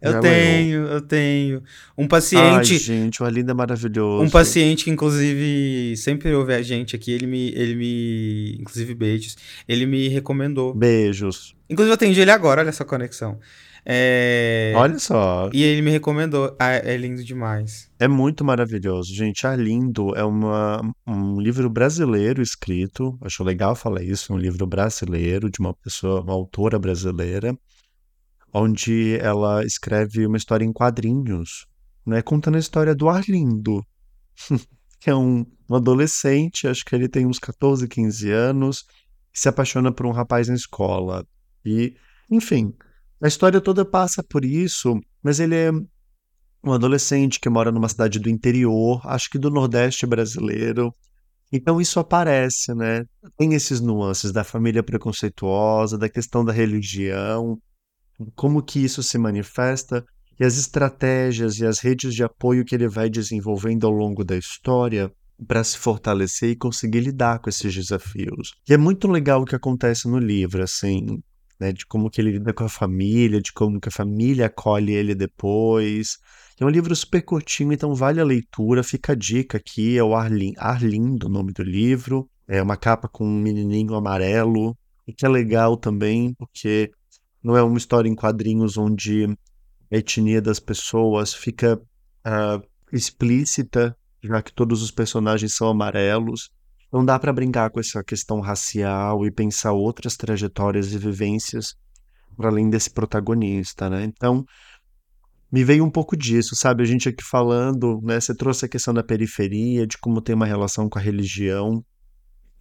[0.01, 1.61] Eu Já tenho, eu tenho.
[1.95, 4.23] Um Ai, paciente, gente, o Arlindo é maravilhoso.
[4.23, 9.37] um paciente que inclusive sempre ouve a gente aqui, ele me, ele me, inclusive beijos,
[9.67, 10.73] ele me recomendou.
[10.73, 11.54] Beijos.
[11.69, 13.39] Inclusive eu atendi ele agora, olha essa conexão.
[13.87, 14.73] É...
[14.75, 16.55] Olha só, E ele me recomendou.
[16.59, 17.87] Ah, é lindo demais.
[17.99, 19.45] é muito maravilhoso, gente.
[19.45, 25.59] Arlindo é uma, um livro brasileiro escrito, acho legal falar isso, um livro brasileiro de
[25.59, 27.55] uma pessoa, uma autora brasileira,
[28.51, 31.67] onde ela escreve uma história em quadrinhos,
[32.05, 33.85] né, contando a história do Arlindo,
[34.99, 38.83] que é um, um adolescente, acho que ele tem uns 14, 15 anos,
[39.31, 41.25] que se apaixona por um rapaz na escola.
[41.65, 41.95] E,
[42.29, 42.73] enfim,
[43.21, 45.71] a história toda passa por isso, mas ele é
[46.63, 50.93] um adolescente que mora numa cidade do interior, acho que do Nordeste brasileiro.
[51.51, 53.05] Então isso aparece, né?
[53.37, 57.57] Tem esses nuances da família preconceituosa, da questão da religião,
[58.35, 60.03] como que isso se manifesta
[60.39, 64.35] e as estratégias e as redes de apoio que ele vai desenvolvendo ao longo da
[64.35, 65.11] história
[65.47, 68.53] para se fortalecer e conseguir lidar com esses desafios.
[68.67, 71.21] E é muito legal o que acontece no livro, assim,
[71.59, 74.93] né, de como que ele lida com a família, de como que a família acolhe
[74.93, 76.17] ele depois.
[76.59, 78.83] É um livro super curtinho, então vale a leitura.
[78.83, 82.29] Fica a dica aqui, é o Arlin, Arlindo, o nome do livro.
[82.47, 84.77] É uma capa com um menininho amarelo,
[85.07, 86.91] o que é legal também, porque
[87.43, 89.25] não é uma história em quadrinhos onde
[89.91, 91.81] a etnia das pessoas fica
[92.23, 96.49] ah, explícita, já que todos os personagens são amarelos.
[96.95, 101.75] Não dá para brincar com essa questão racial e pensar outras trajetórias e vivências
[102.37, 104.05] para além desse protagonista, né?
[104.05, 104.45] Então,
[105.51, 106.83] me veio um pouco disso, sabe?
[106.83, 108.17] A gente aqui falando, né?
[108.17, 111.83] Você trouxe a questão da periferia, de como tem uma relação com a religião.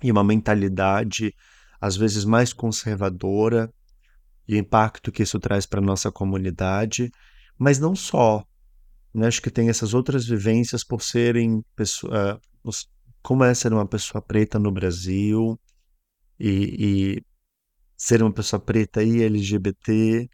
[0.03, 1.33] e uma mentalidade
[1.81, 3.73] às vezes mais conservadora
[4.49, 7.09] e o impacto que isso traz para nossa comunidade,
[7.57, 8.45] mas não só.
[9.15, 9.29] Né?
[9.29, 12.71] Acho que tem essas outras vivências por serem pessoa, uh,
[13.25, 15.59] como é ser uma pessoa preta no Brasil
[16.39, 17.25] e, e
[17.97, 20.29] ser uma pessoa preta e LGBT,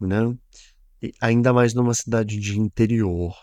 [0.00, 0.36] né?
[1.00, 3.36] E ainda mais numa cidade de interior,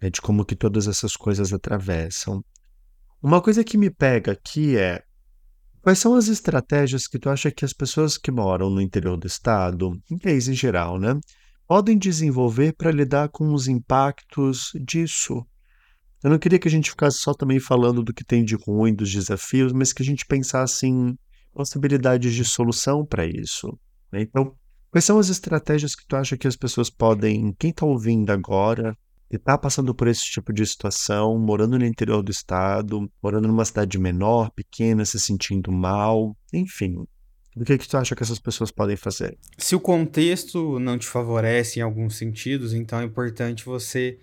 [0.00, 0.10] né?
[0.10, 2.44] de como que todas essas coisas atravessam.
[3.22, 5.02] Uma coisa que me pega aqui é
[5.80, 9.26] quais são as estratégias que tu acha que as pessoas que moram no interior do
[9.26, 11.18] estado, em país em geral, né,
[11.66, 15.46] podem desenvolver para lidar com os impactos disso?
[16.22, 18.94] Eu não queria que a gente ficasse só também falando do que tem de ruim,
[18.94, 21.16] dos desafios, mas que a gente pensasse em
[21.52, 23.78] possibilidades de solução para isso.
[24.12, 24.22] Né?
[24.22, 24.54] Então,
[24.90, 28.96] quais são as estratégias que tu acha que as pessoas podem, quem está ouvindo agora,
[29.30, 33.64] e está passando por esse tipo de situação, morando no interior do estado, morando numa
[33.64, 36.96] cidade menor, pequena, se sentindo mal, enfim.
[37.56, 39.38] O que, que tu acha que essas pessoas podem fazer?
[39.56, 44.18] Se o contexto não te favorece em alguns sentidos, então é importante você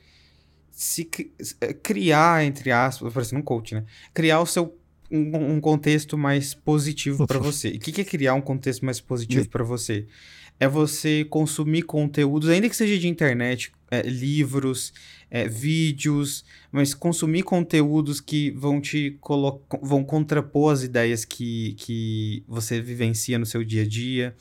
[0.77, 1.09] se
[1.59, 3.83] eh, criar, entre aspas, parecendo um coach, né?
[4.13, 4.77] Criar o seu
[5.09, 7.69] um, um contexto mais positivo para você.
[7.69, 10.05] E o que, que é criar um contexto mais positivo para você?
[10.59, 14.93] É você consumir conteúdos, ainda que seja de internet, é, livros,
[15.29, 19.19] é, vídeos, mas consumir conteúdos que vão te
[19.81, 24.35] vão contrapor as ideias que, que você vivencia no seu dia a dia.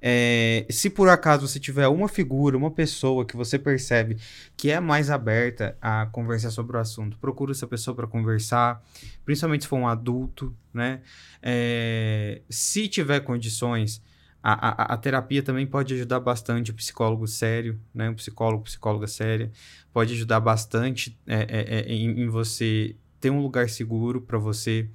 [0.00, 4.16] É, se por acaso você tiver uma figura, uma pessoa que você percebe
[4.56, 8.80] que é mais aberta a conversar sobre o assunto, procura essa pessoa para conversar,
[9.24, 11.00] principalmente se for um adulto, né?
[11.42, 14.00] É, se tiver condições,
[14.42, 18.08] a, a, a, terapia também pode ajudar bastante o psicólogo sério, né?
[18.08, 19.50] Um psicólogo, psicóloga séria,
[19.92, 24.88] pode ajudar bastante é, é, é em, em você ter um lugar seguro para você,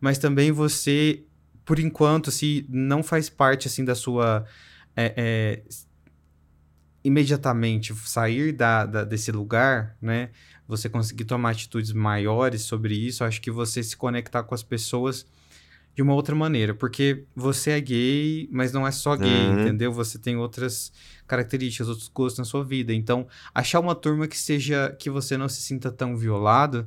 [0.00, 1.24] mas também você
[1.64, 4.44] por enquanto, se não faz parte assim da sua
[4.94, 5.62] é, é,
[7.02, 10.30] imediatamente sair da, da, desse lugar, né?
[10.66, 15.26] Você conseguir tomar atitudes maiores sobre isso, acho que você se conectar com as pessoas
[15.94, 19.60] de uma outra maneira, porque você é gay, mas não é só gay, uhum.
[19.60, 19.92] entendeu?
[19.92, 20.92] Você tem outras
[21.26, 22.92] características, outros gostos na sua vida.
[22.92, 26.86] Então, achar uma turma que seja que você não se sinta tão violado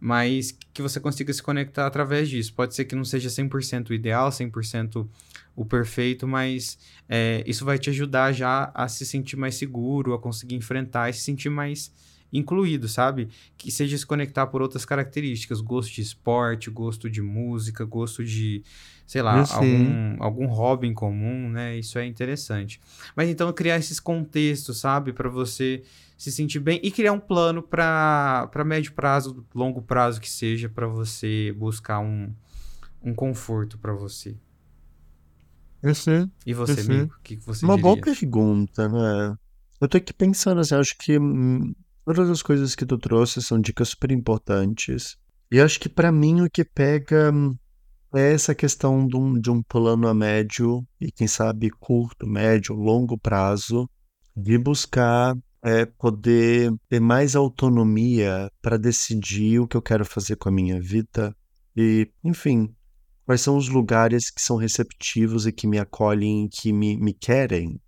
[0.00, 2.54] mas que você consiga se conectar através disso.
[2.54, 5.08] Pode ser que não seja 100% o ideal, 100%
[5.56, 6.78] o perfeito, mas
[7.08, 11.12] é, isso vai te ajudar já a se sentir mais seguro, a conseguir enfrentar e
[11.12, 11.92] se sentir mais
[12.32, 13.28] incluído, sabe?
[13.56, 18.62] Que seja se conectar por outras características, gosto de esporte, gosto de música, gosto de,
[19.06, 21.76] sei lá, algum, algum hobby em comum, né?
[21.78, 22.80] Isso é interessante.
[23.16, 25.82] Mas então criar esses contextos, sabe, para você
[26.16, 30.86] se sentir bem e criar um plano para médio prazo, longo prazo que seja, para
[30.86, 32.32] você buscar um,
[33.02, 34.36] um conforto para você.
[35.82, 37.14] Esse, e você, amigo?
[37.14, 37.94] O que, você Uma diria?
[37.94, 39.36] boa pergunta, né?
[39.80, 41.72] Eu tô aqui pensando assim, acho que hum,
[42.08, 45.18] todas as coisas que tu trouxe são dicas super importantes.
[45.52, 47.54] E acho que para mim o que pega hum,
[48.14, 52.74] é essa questão de um, de um plano a médio e quem sabe curto, médio,
[52.74, 53.86] longo prazo
[54.34, 60.48] de buscar é poder ter mais autonomia para decidir o que eu quero fazer com
[60.48, 61.36] a minha vida
[61.76, 62.74] e, enfim,
[63.26, 67.78] quais são os lugares que são receptivos e que me acolhem, que me, me querem,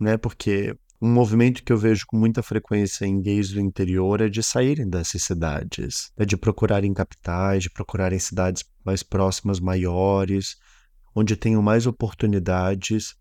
[0.00, 0.16] né?
[0.16, 4.42] Porque um movimento que eu vejo com muita frequência em gays do interior é de
[4.42, 10.56] saírem dessas cidades, é de procurarem capitais, de procurarem cidades mais próximas, maiores,
[11.14, 13.14] onde tenham mais oportunidades,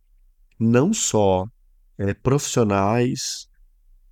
[0.59, 1.47] não só
[1.97, 3.47] é, profissionais,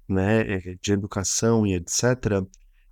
[0.07, 2.45] né, eh, de educação e etc.,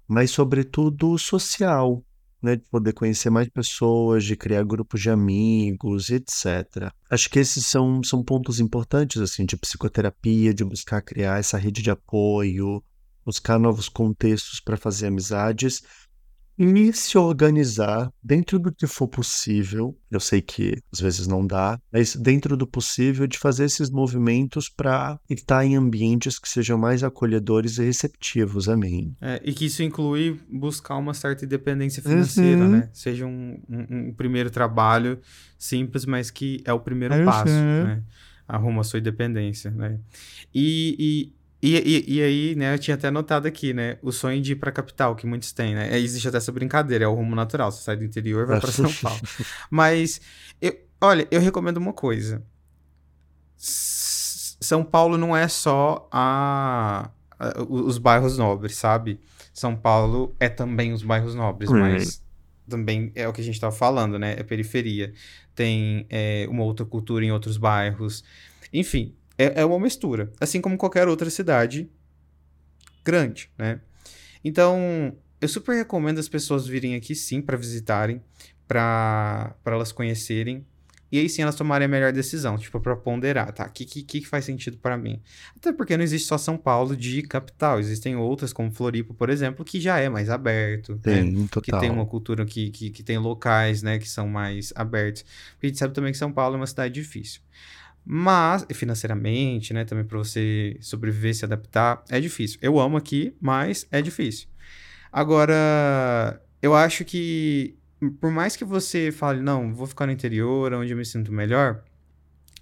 [0.07, 2.03] mas sobretudo social,
[2.41, 6.91] né, de poder conhecer mais pessoas, de criar grupos de amigos, etc.
[7.09, 11.81] Acho que esses são, são pontos importantes, assim, de psicoterapia, de buscar criar essa rede
[11.81, 12.83] de apoio,
[13.25, 15.83] buscar novos contextos para fazer amizades
[16.64, 19.97] e se organizar dentro do que for possível.
[20.12, 24.70] Eu sei que às vezes não dá, mas dentro do possível de fazer esses movimentos
[24.70, 29.16] para estar em ambientes que sejam mais acolhedores e receptivos a mim.
[29.20, 32.70] É, e que isso inclui buscar uma certa independência financeira, uhum.
[32.70, 32.89] né?
[32.93, 35.20] Seja um, um, um, primeiro trabalho
[35.57, 37.26] simples, mas que é o primeiro uhum.
[37.26, 38.03] passo, né?
[38.47, 39.99] Arruma a sua independência, né?
[40.53, 44.41] E, e e, e, e, aí, né, eu tinha até anotado aqui, né, o sonho
[44.41, 45.95] de ir pra capital, que muitos têm, né?
[45.99, 47.72] Existe até essa brincadeira, é o rumo natural.
[47.72, 49.22] Você sai do interior e vai pra São Paulo.
[49.70, 50.20] Mas,
[50.59, 52.43] eu, olha, eu recomendo uma coisa.
[53.59, 59.20] S São Paulo não é só a, a, os bairros nobres, sabe?
[59.53, 62.24] São Paulo é também os bairros nobres, mas
[62.68, 64.36] também é o que a gente estava falando, né?
[64.38, 65.14] É periferia.
[65.53, 68.24] Tem é, uma outra cultura em outros bairros.
[68.74, 70.31] Enfim, é, é uma mistura.
[70.39, 71.89] Assim como qualquer outra cidade
[73.03, 73.81] grande, né?
[74.43, 78.21] Então, eu super recomendo as pessoas virem aqui sim para visitarem,
[78.67, 80.65] para elas conhecerem
[81.11, 83.65] e aí sim elas tomarem a melhor decisão, tipo, para ponderar, tá?
[83.65, 85.21] O que, que, que faz sentido para mim?
[85.57, 89.65] Até porque não existe só São Paulo de capital, existem outras, como Floripa, por exemplo,
[89.65, 90.97] que já é mais aberto.
[90.99, 91.47] Tem, né?
[91.51, 91.61] total.
[91.61, 95.25] Que tem uma cultura que, que, que tem locais, né, que são mais abertos.
[95.51, 97.41] Porque a gente sabe também que São Paulo é uma cidade difícil.
[98.04, 102.60] Mas, financeiramente, né, também para você sobreviver, se adaptar, é difícil.
[102.62, 104.47] Eu amo aqui, mas é difícil.
[105.12, 107.78] Agora, eu acho que
[108.20, 111.84] por mais que você fale, não, vou ficar no interior, onde eu me sinto melhor,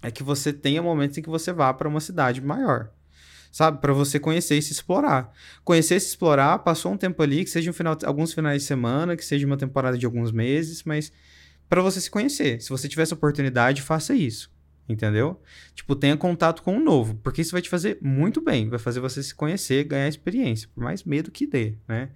[0.02, 2.90] é que você tenha momentos em que você vá para uma cidade maior.
[3.52, 3.80] Sabe?
[3.80, 5.32] Para você conhecer e se explorar.
[5.64, 8.68] Conhecer e se explorar, passou um tempo ali, que seja um final, alguns finais de
[8.68, 11.12] semana, que seja uma temporada de alguns meses, mas
[11.68, 12.62] para você se conhecer.
[12.62, 14.52] Se você tiver essa oportunidade, faça isso.
[14.90, 15.40] Entendeu?
[15.76, 19.00] Tipo, tenha contato com o novo, porque isso vai te fazer muito bem, vai fazer
[19.00, 22.10] você se conhecer, ganhar experiência, por mais medo que dê, né?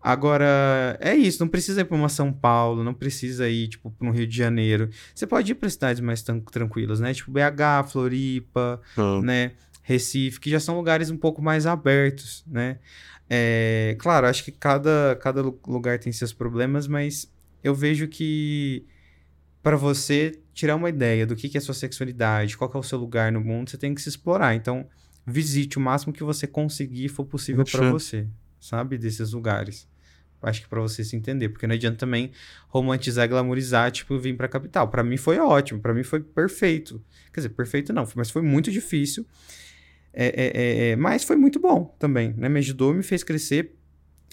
[0.00, 4.06] Agora, é isso, não precisa ir para uma São Paulo, não precisa ir, tipo, para
[4.06, 4.90] um Rio de Janeiro.
[5.14, 7.14] Você pode ir para cidades mais tranquilas, né?
[7.14, 9.52] Tipo BH, Floripa, Ah, né?
[9.82, 12.78] Recife, que já são lugares um pouco mais abertos, né?
[13.30, 17.32] É, claro, acho que cada, cada lu- lugar tem seus problemas, mas
[17.62, 18.84] eu vejo que
[19.62, 22.98] para você tirar uma ideia do que, que é sua sexualidade, qual é o seu
[22.98, 24.54] lugar no mundo, você tem que se explorar.
[24.54, 24.86] Então,
[25.26, 28.26] visite o máximo que você conseguir for possível para você,
[28.60, 28.96] sabe?
[28.96, 29.88] Desses lugares.
[30.40, 32.30] Acho que para você se entender, porque não adianta também
[32.68, 34.88] romantizar glamorizar, tipo, vir pra capital.
[34.88, 37.02] Para mim foi ótimo, para mim foi perfeito.
[37.32, 39.26] Quer dizer, perfeito não, mas foi muito difícil.
[40.12, 42.48] É, é, é, é, mas foi muito bom também, né?
[42.48, 43.74] Me ajudou, me fez crescer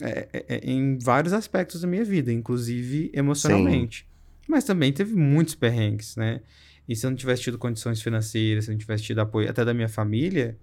[0.02, 4.06] é, é, em vários aspectos da minha vida, inclusive emocionalmente.
[4.52, 6.42] Mas também teve muitos perrengues, né?
[6.88, 9.64] E se eu não tivesse tido condições financeiras, se eu não tivesse tido apoio até
[9.64, 10.58] da minha família,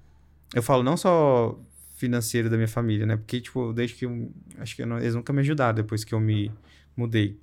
[0.55, 1.59] eu falo não só
[1.97, 3.16] financeiro da minha família, né?
[3.16, 6.14] Porque, tipo, desde que eu, acho que eu não- eles nunca me ajudaram depois que
[6.14, 6.53] eu me
[6.97, 7.39] mudei.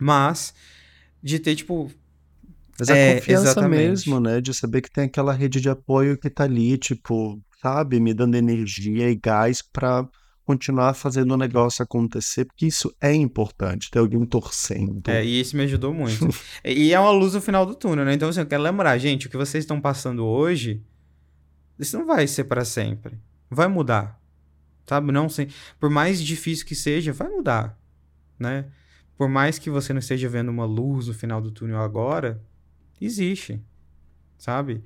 [0.00, 0.54] Mas,
[1.22, 1.90] de ter, tipo,
[2.78, 4.08] Mas a É, confiança exatamente.
[4.08, 4.40] mesmo, né?
[4.40, 8.34] De saber que tem aquela rede de apoio que tá ali, tipo, sabe, me dando
[8.36, 10.08] energia e gás pra
[10.44, 15.08] continuar fazendo o negócio acontecer, porque isso é importante, ter alguém torcendo.
[15.08, 16.28] É, e isso me ajudou muito.
[16.64, 18.14] e é uma luz no final do túnel, né?
[18.14, 20.82] Então, assim, eu quero lembrar, gente, o que vocês estão passando hoje,
[21.78, 23.18] isso não vai ser para sempre.
[23.50, 24.20] Vai mudar.
[24.86, 25.10] Sabe?
[25.12, 25.48] Não sei.
[25.80, 27.78] Por mais difícil que seja, vai mudar.
[28.38, 28.66] Né?
[29.16, 32.42] Por mais que você não esteja vendo uma luz no final do túnel agora,
[33.00, 33.60] existe.
[34.36, 34.84] Sabe?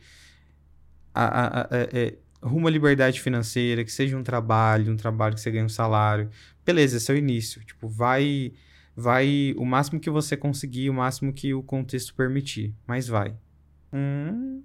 [1.15, 5.35] A, a, a- é- é, rumo à liberdade financeira, que seja um trabalho, um trabalho
[5.35, 6.31] que você ganha um salário.
[6.65, 7.65] Beleza, esse é o início.
[7.65, 8.53] Tipo, vai
[8.97, 13.33] vai o máximo que você conseguir, o máximo que o contexto permitir, mas vai.
[13.93, 14.63] Hum.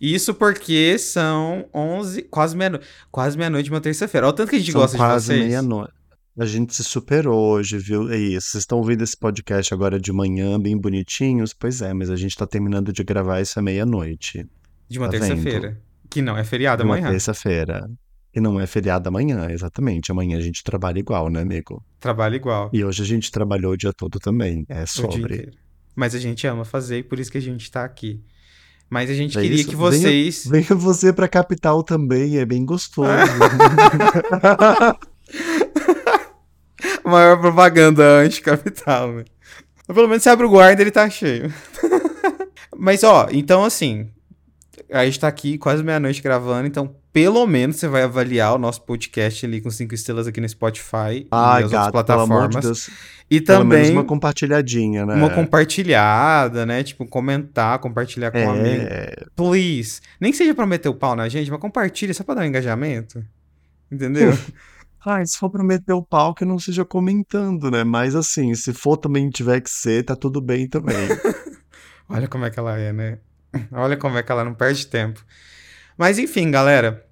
[0.00, 4.26] Isso porque são 11, quase meia-noite, quase meia-noite de uma terça-feira.
[4.28, 5.44] Olha o tanto que a gente São gosta de quase vocês.
[5.46, 5.92] meia-noite.
[6.38, 8.10] A gente se superou hoje, viu?
[8.10, 8.48] É isso.
[8.50, 11.52] Vocês estão ouvindo esse podcast agora de manhã, bem bonitinhos?
[11.52, 14.46] Pois é, mas a gente tá terminando de gravar isso à meia-noite.
[14.88, 15.80] De uma Tá terça-feira.
[16.14, 17.10] Que não é feriado Uma amanhã.
[17.10, 17.90] terça-feira.
[18.32, 20.12] E não é feriado amanhã, exatamente.
[20.12, 21.84] Amanhã a gente trabalha igual, né, amigo?
[21.98, 22.70] Trabalho igual.
[22.72, 24.64] E hoje a gente trabalhou o dia todo também.
[24.68, 25.50] É sobre.
[25.96, 28.22] Mas a gente ama fazer e por isso que a gente tá aqui.
[28.88, 29.68] Mas a gente É queria isso.
[29.70, 30.46] que Venha- vocês.
[30.46, 33.08] Venha você pra capital também, é bem gostoso.
[37.04, 39.24] Maior propaganda anti-capital, né?
[39.86, 41.52] Pelo menos você abre o guarda ele tá cheio.
[42.76, 44.08] Mas, ó, então assim.
[44.90, 48.82] A gente tá aqui quase meia-noite gravando, então pelo menos você vai avaliar o nosso
[48.82, 52.54] podcast ali com cinco estrelas aqui no Spotify Ai, e as gato, outras amor de
[52.54, 52.64] plataformas.
[52.64, 52.90] Deus.
[53.30, 55.14] e também uma compartilhadinha, né?
[55.14, 56.82] uma compartilhada, né?
[56.82, 58.82] Tipo, comentar, compartilhar com um amigo.
[58.82, 60.00] É, Please.
[60.20, 62.46] Nem que seja pra meter o pau na gente, mas compartilha só pra dar um
[62.46, 63.24] engajamento.
[63.92, 64.36] Entendeu?
[65.06, 67.84] Ai, se for pra meter o pau, que não seja comentando, né?
[67.84, 70.96] Mas assim, se for também tiver que ser, tá tudo bem também.
[72.08, 73.18] Olha como é que ela é, né?
[73.72, 75.24] Olha como é que ela não perde tempo.
[75.96, 77.06] Mas enfim, galera.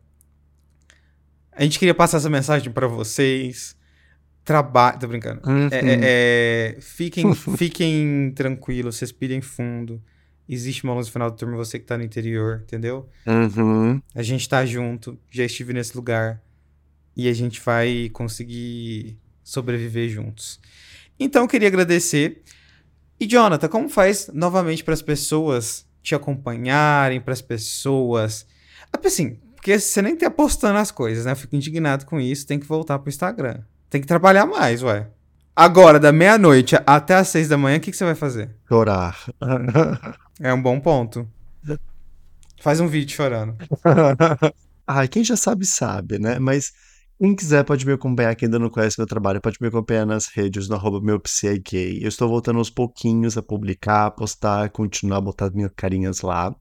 [1.53, 3.76] A gente queria passar essa mensagem pra vocês.
[4.45, 4.99] Trabalho.
[4.99, 5.40] Tô brincando.
[5.49, 5.68] Uhum.
[5.70, 10.03] É, é, é, fiquem, fiquem tranquilos, respirem fundo.
[10.49, 13.09] Existe uma luz no final do turno, você que tá no interior, entendeu?
[13.26, 14.03] Uhum.
[14.14, 16.43] A gente tá junto, já estive nesse lugar.
[17.16, 20.59] E a gente vai conseguir sobreviver juntos.
[21.18, 22.43] Então, eu queria agradecer.
[23.20, 28.47] E, Jonathan, como faz novamente para as pessoas te acompanharem, para as pessoas.
[29.05, 31.33] Assim, porque você nem tá postando as coisas, né?
[31.33, 33.61] Eu fico indignado com isso, tem que voltar pro Instagram.
[33.89, 35.09] Tem que trabalhar mais, ué.
[35.55, 38.51] Agora, da meia-noite até as seis da manhã, o que, que você vai fazer?
[38.69, 39.17] Chorar.
[40.41, 41.29] É um bom ponto.
[42.61, 43.57] Faz um vídeo chorando.
[44.85, 46.41] Ai, quem já sabe, sabe, né?
[46.41, 46.73] Mas
[47.23, 50.27] quem quiser pode me acompanhar, quem ainda não conhece meu trabalho, pode me acompanhar nas
[50.27, 51.23] redes, no arroba meu
[51.70, 52.01] gay.
[52.03, 56.53] Eu estou voltando aos pouquinhos a publicar, a postar, continuar a botar minhas carinhas lá.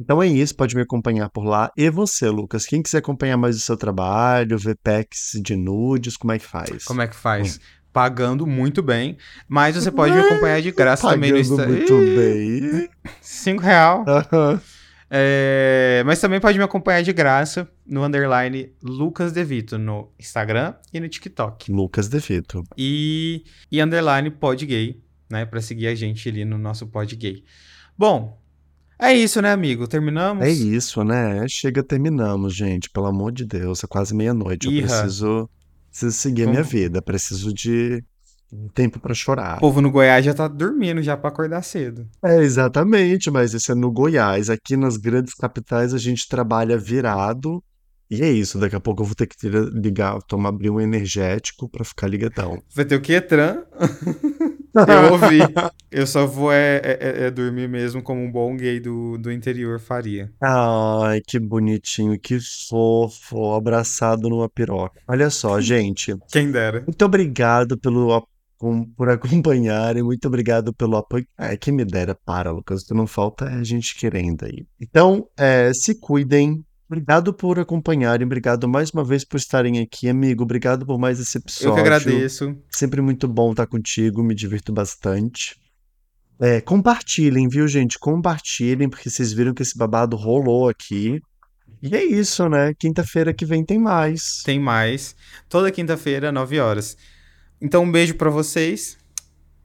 [0.00, 1.70] Então é isso, pode me acompanhar por lá.
[1.76, 6.32] E você, Lucas, quem quiser acompanhar mais o seu trabalho, ver packs de nudes, como
[6.32, 6.82] é que faz?
[6.84, 7.60] Como é que faz?
[7.92, 11.76] Pagando muito bem, mas você pode me acompanhar de graça também no Pagando Instagram.
[11.76, 12.88] muito bem.
[13.20, 14.06] Cinco real.
[14.08, 14.58] Aham.
[15.08, 20.98] É, mas também pode me acompanhar de graça no underline Lucas Devito no Instagram e
[20.98, 21.70] no TikTok.
[21.70, 22.64] Lucas Devito.
[22.76, 25.00] E, e underline podgay,
[25.30, 25.46] né?
[25.46, 27.44] Pra seguir a gente ali no nosso podgay.
[27.96, 28.36] Bom,
[28.98, 29.86] é isso, né, amigo?
[29.86, 30.44] Terminamos?
[30.44, 31.46] É isso, né?
[31.48, 32.90] Chega, terminamos, gente.
[32.90, 34.66] Pelo amor de Deus, é quase meia-noite.
[34.66, 35.48] Eu preciso,
[35.90, 37.00] preciso seguir a minha vida.
[37.00, 38.02] Preciso de
[38.74, 39.56] tempo pra chorar.
[39.56, 42.06] O povo no Goiás já tá dormindo já pra acordar cedo.
[42.24, 44.48] É, exatamente, mas isso é no Goiás.
[44.50, 47.62] Aqui nas grandes capitais a gente trabalha virado.
[48.08, 51.68] E é isso, daqui a pouco eu vou ter que ligar, tomar abrir um energético
[51.68, 52.62] pra ficar ligadão.
[52.72, 53.20] Vai ter o quê?
[53.20, 53.64] Tran?
[54.76, 55.38] Eu ouvi.
[55.90, 59.32] Eu só vou é, é- é- é dormir mesmo como um bom gay do, do
[59.32, 60.30] interior faria.
[60.38, 62.38] Ai, que bonitinho, que
[62.68, 65.00] fofo, abraçado numa piroca.
[65.08, 66.82] Olha só, gente, Quem dera.
[66.86, 71.26] muito obrigado pelo ap- com- por acompanharem, muito obrigado pelo apoio.
[71.38, 74.66] É, quem me dera, para, Lucas, o que não falta é a gente querendo aí.
[74.80, 76.64] Então, é, se cuidem.
[76.88, 80.44] Obrigado por acompanharem, obrigado mais uma vez por estarem aqui, amigo.
[80.44, 81.70] Obrigado por mais esse episódio.
[81.70, 82.56] Eu que agradeço.
[82.70, 85.56] Sempre muito bom estar contigo, me divirto bastante.
[86.38, 87.98] É, compartilhem, viu, gente?
[87.98, 91.20] Compartilhem, porque vocês viram que esse babado rolou aqui.
[91.82, 92.72] E é isso, né?
[92.78, 94.42] Quinta-feira que vem tem mais.
[94.44, 95.16] Tem mais.
[95.48, 96.96] Toda quinta-feira, 9 horas.
[97.60, 98.98] Então, um beijo pra vocês.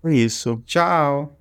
[0.04, 0.62] É isso.
[0.66, 1.41] Tchau.